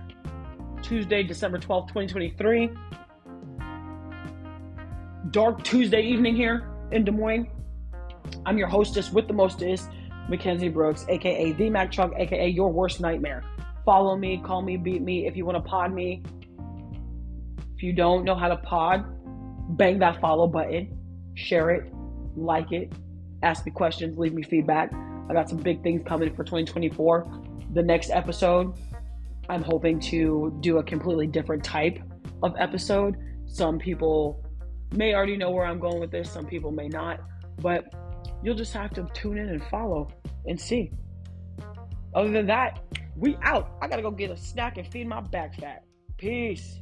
[0.82, 2.70] Tuesday, December 12th, 2023
[5.30, 7.48] dark Tuesday evening here in Des Moines.
[8.44, 9.88] I'm your hostess with the mostest,
[10.28, 13.42] Mackenzie Brooks, aka the Mac Truck, aka your worst nightmare.
[13.84, 15.26] Follow me, call me, beat me.
[15.26, 16.22] If you want to pod me,
[17.76, 19.04] if you don't know how to pod,
[19.76, 20.96] bang that follow button,
[21.34, 21.92] share it,
[22.36, 22.92] like it,
[23.42, 24.92] ask me questions, leave me feedback.
[25.28, 27.42] I got some big things coming for 2024.
[27.72, 28.74] The next episode,
[29.48, 31.98] I'm hoping to do a completely different type
[32.42, 33.16] of episode.
[33.46, 34.45] Some people
[34.92, 37.20] may already know where I'm going with this, some people may not,
[37.60, 37.84] but
[38.42, 40.08] you'll just have to tune in and follow
[40.46, 40.92] and see.
[42.14, 42.80] Other than that,
[43.16, 43.76] we out.
[43.82, 45.84] I gotta go get a snack and feed my back fat.
[46.16, 46.80] Peace.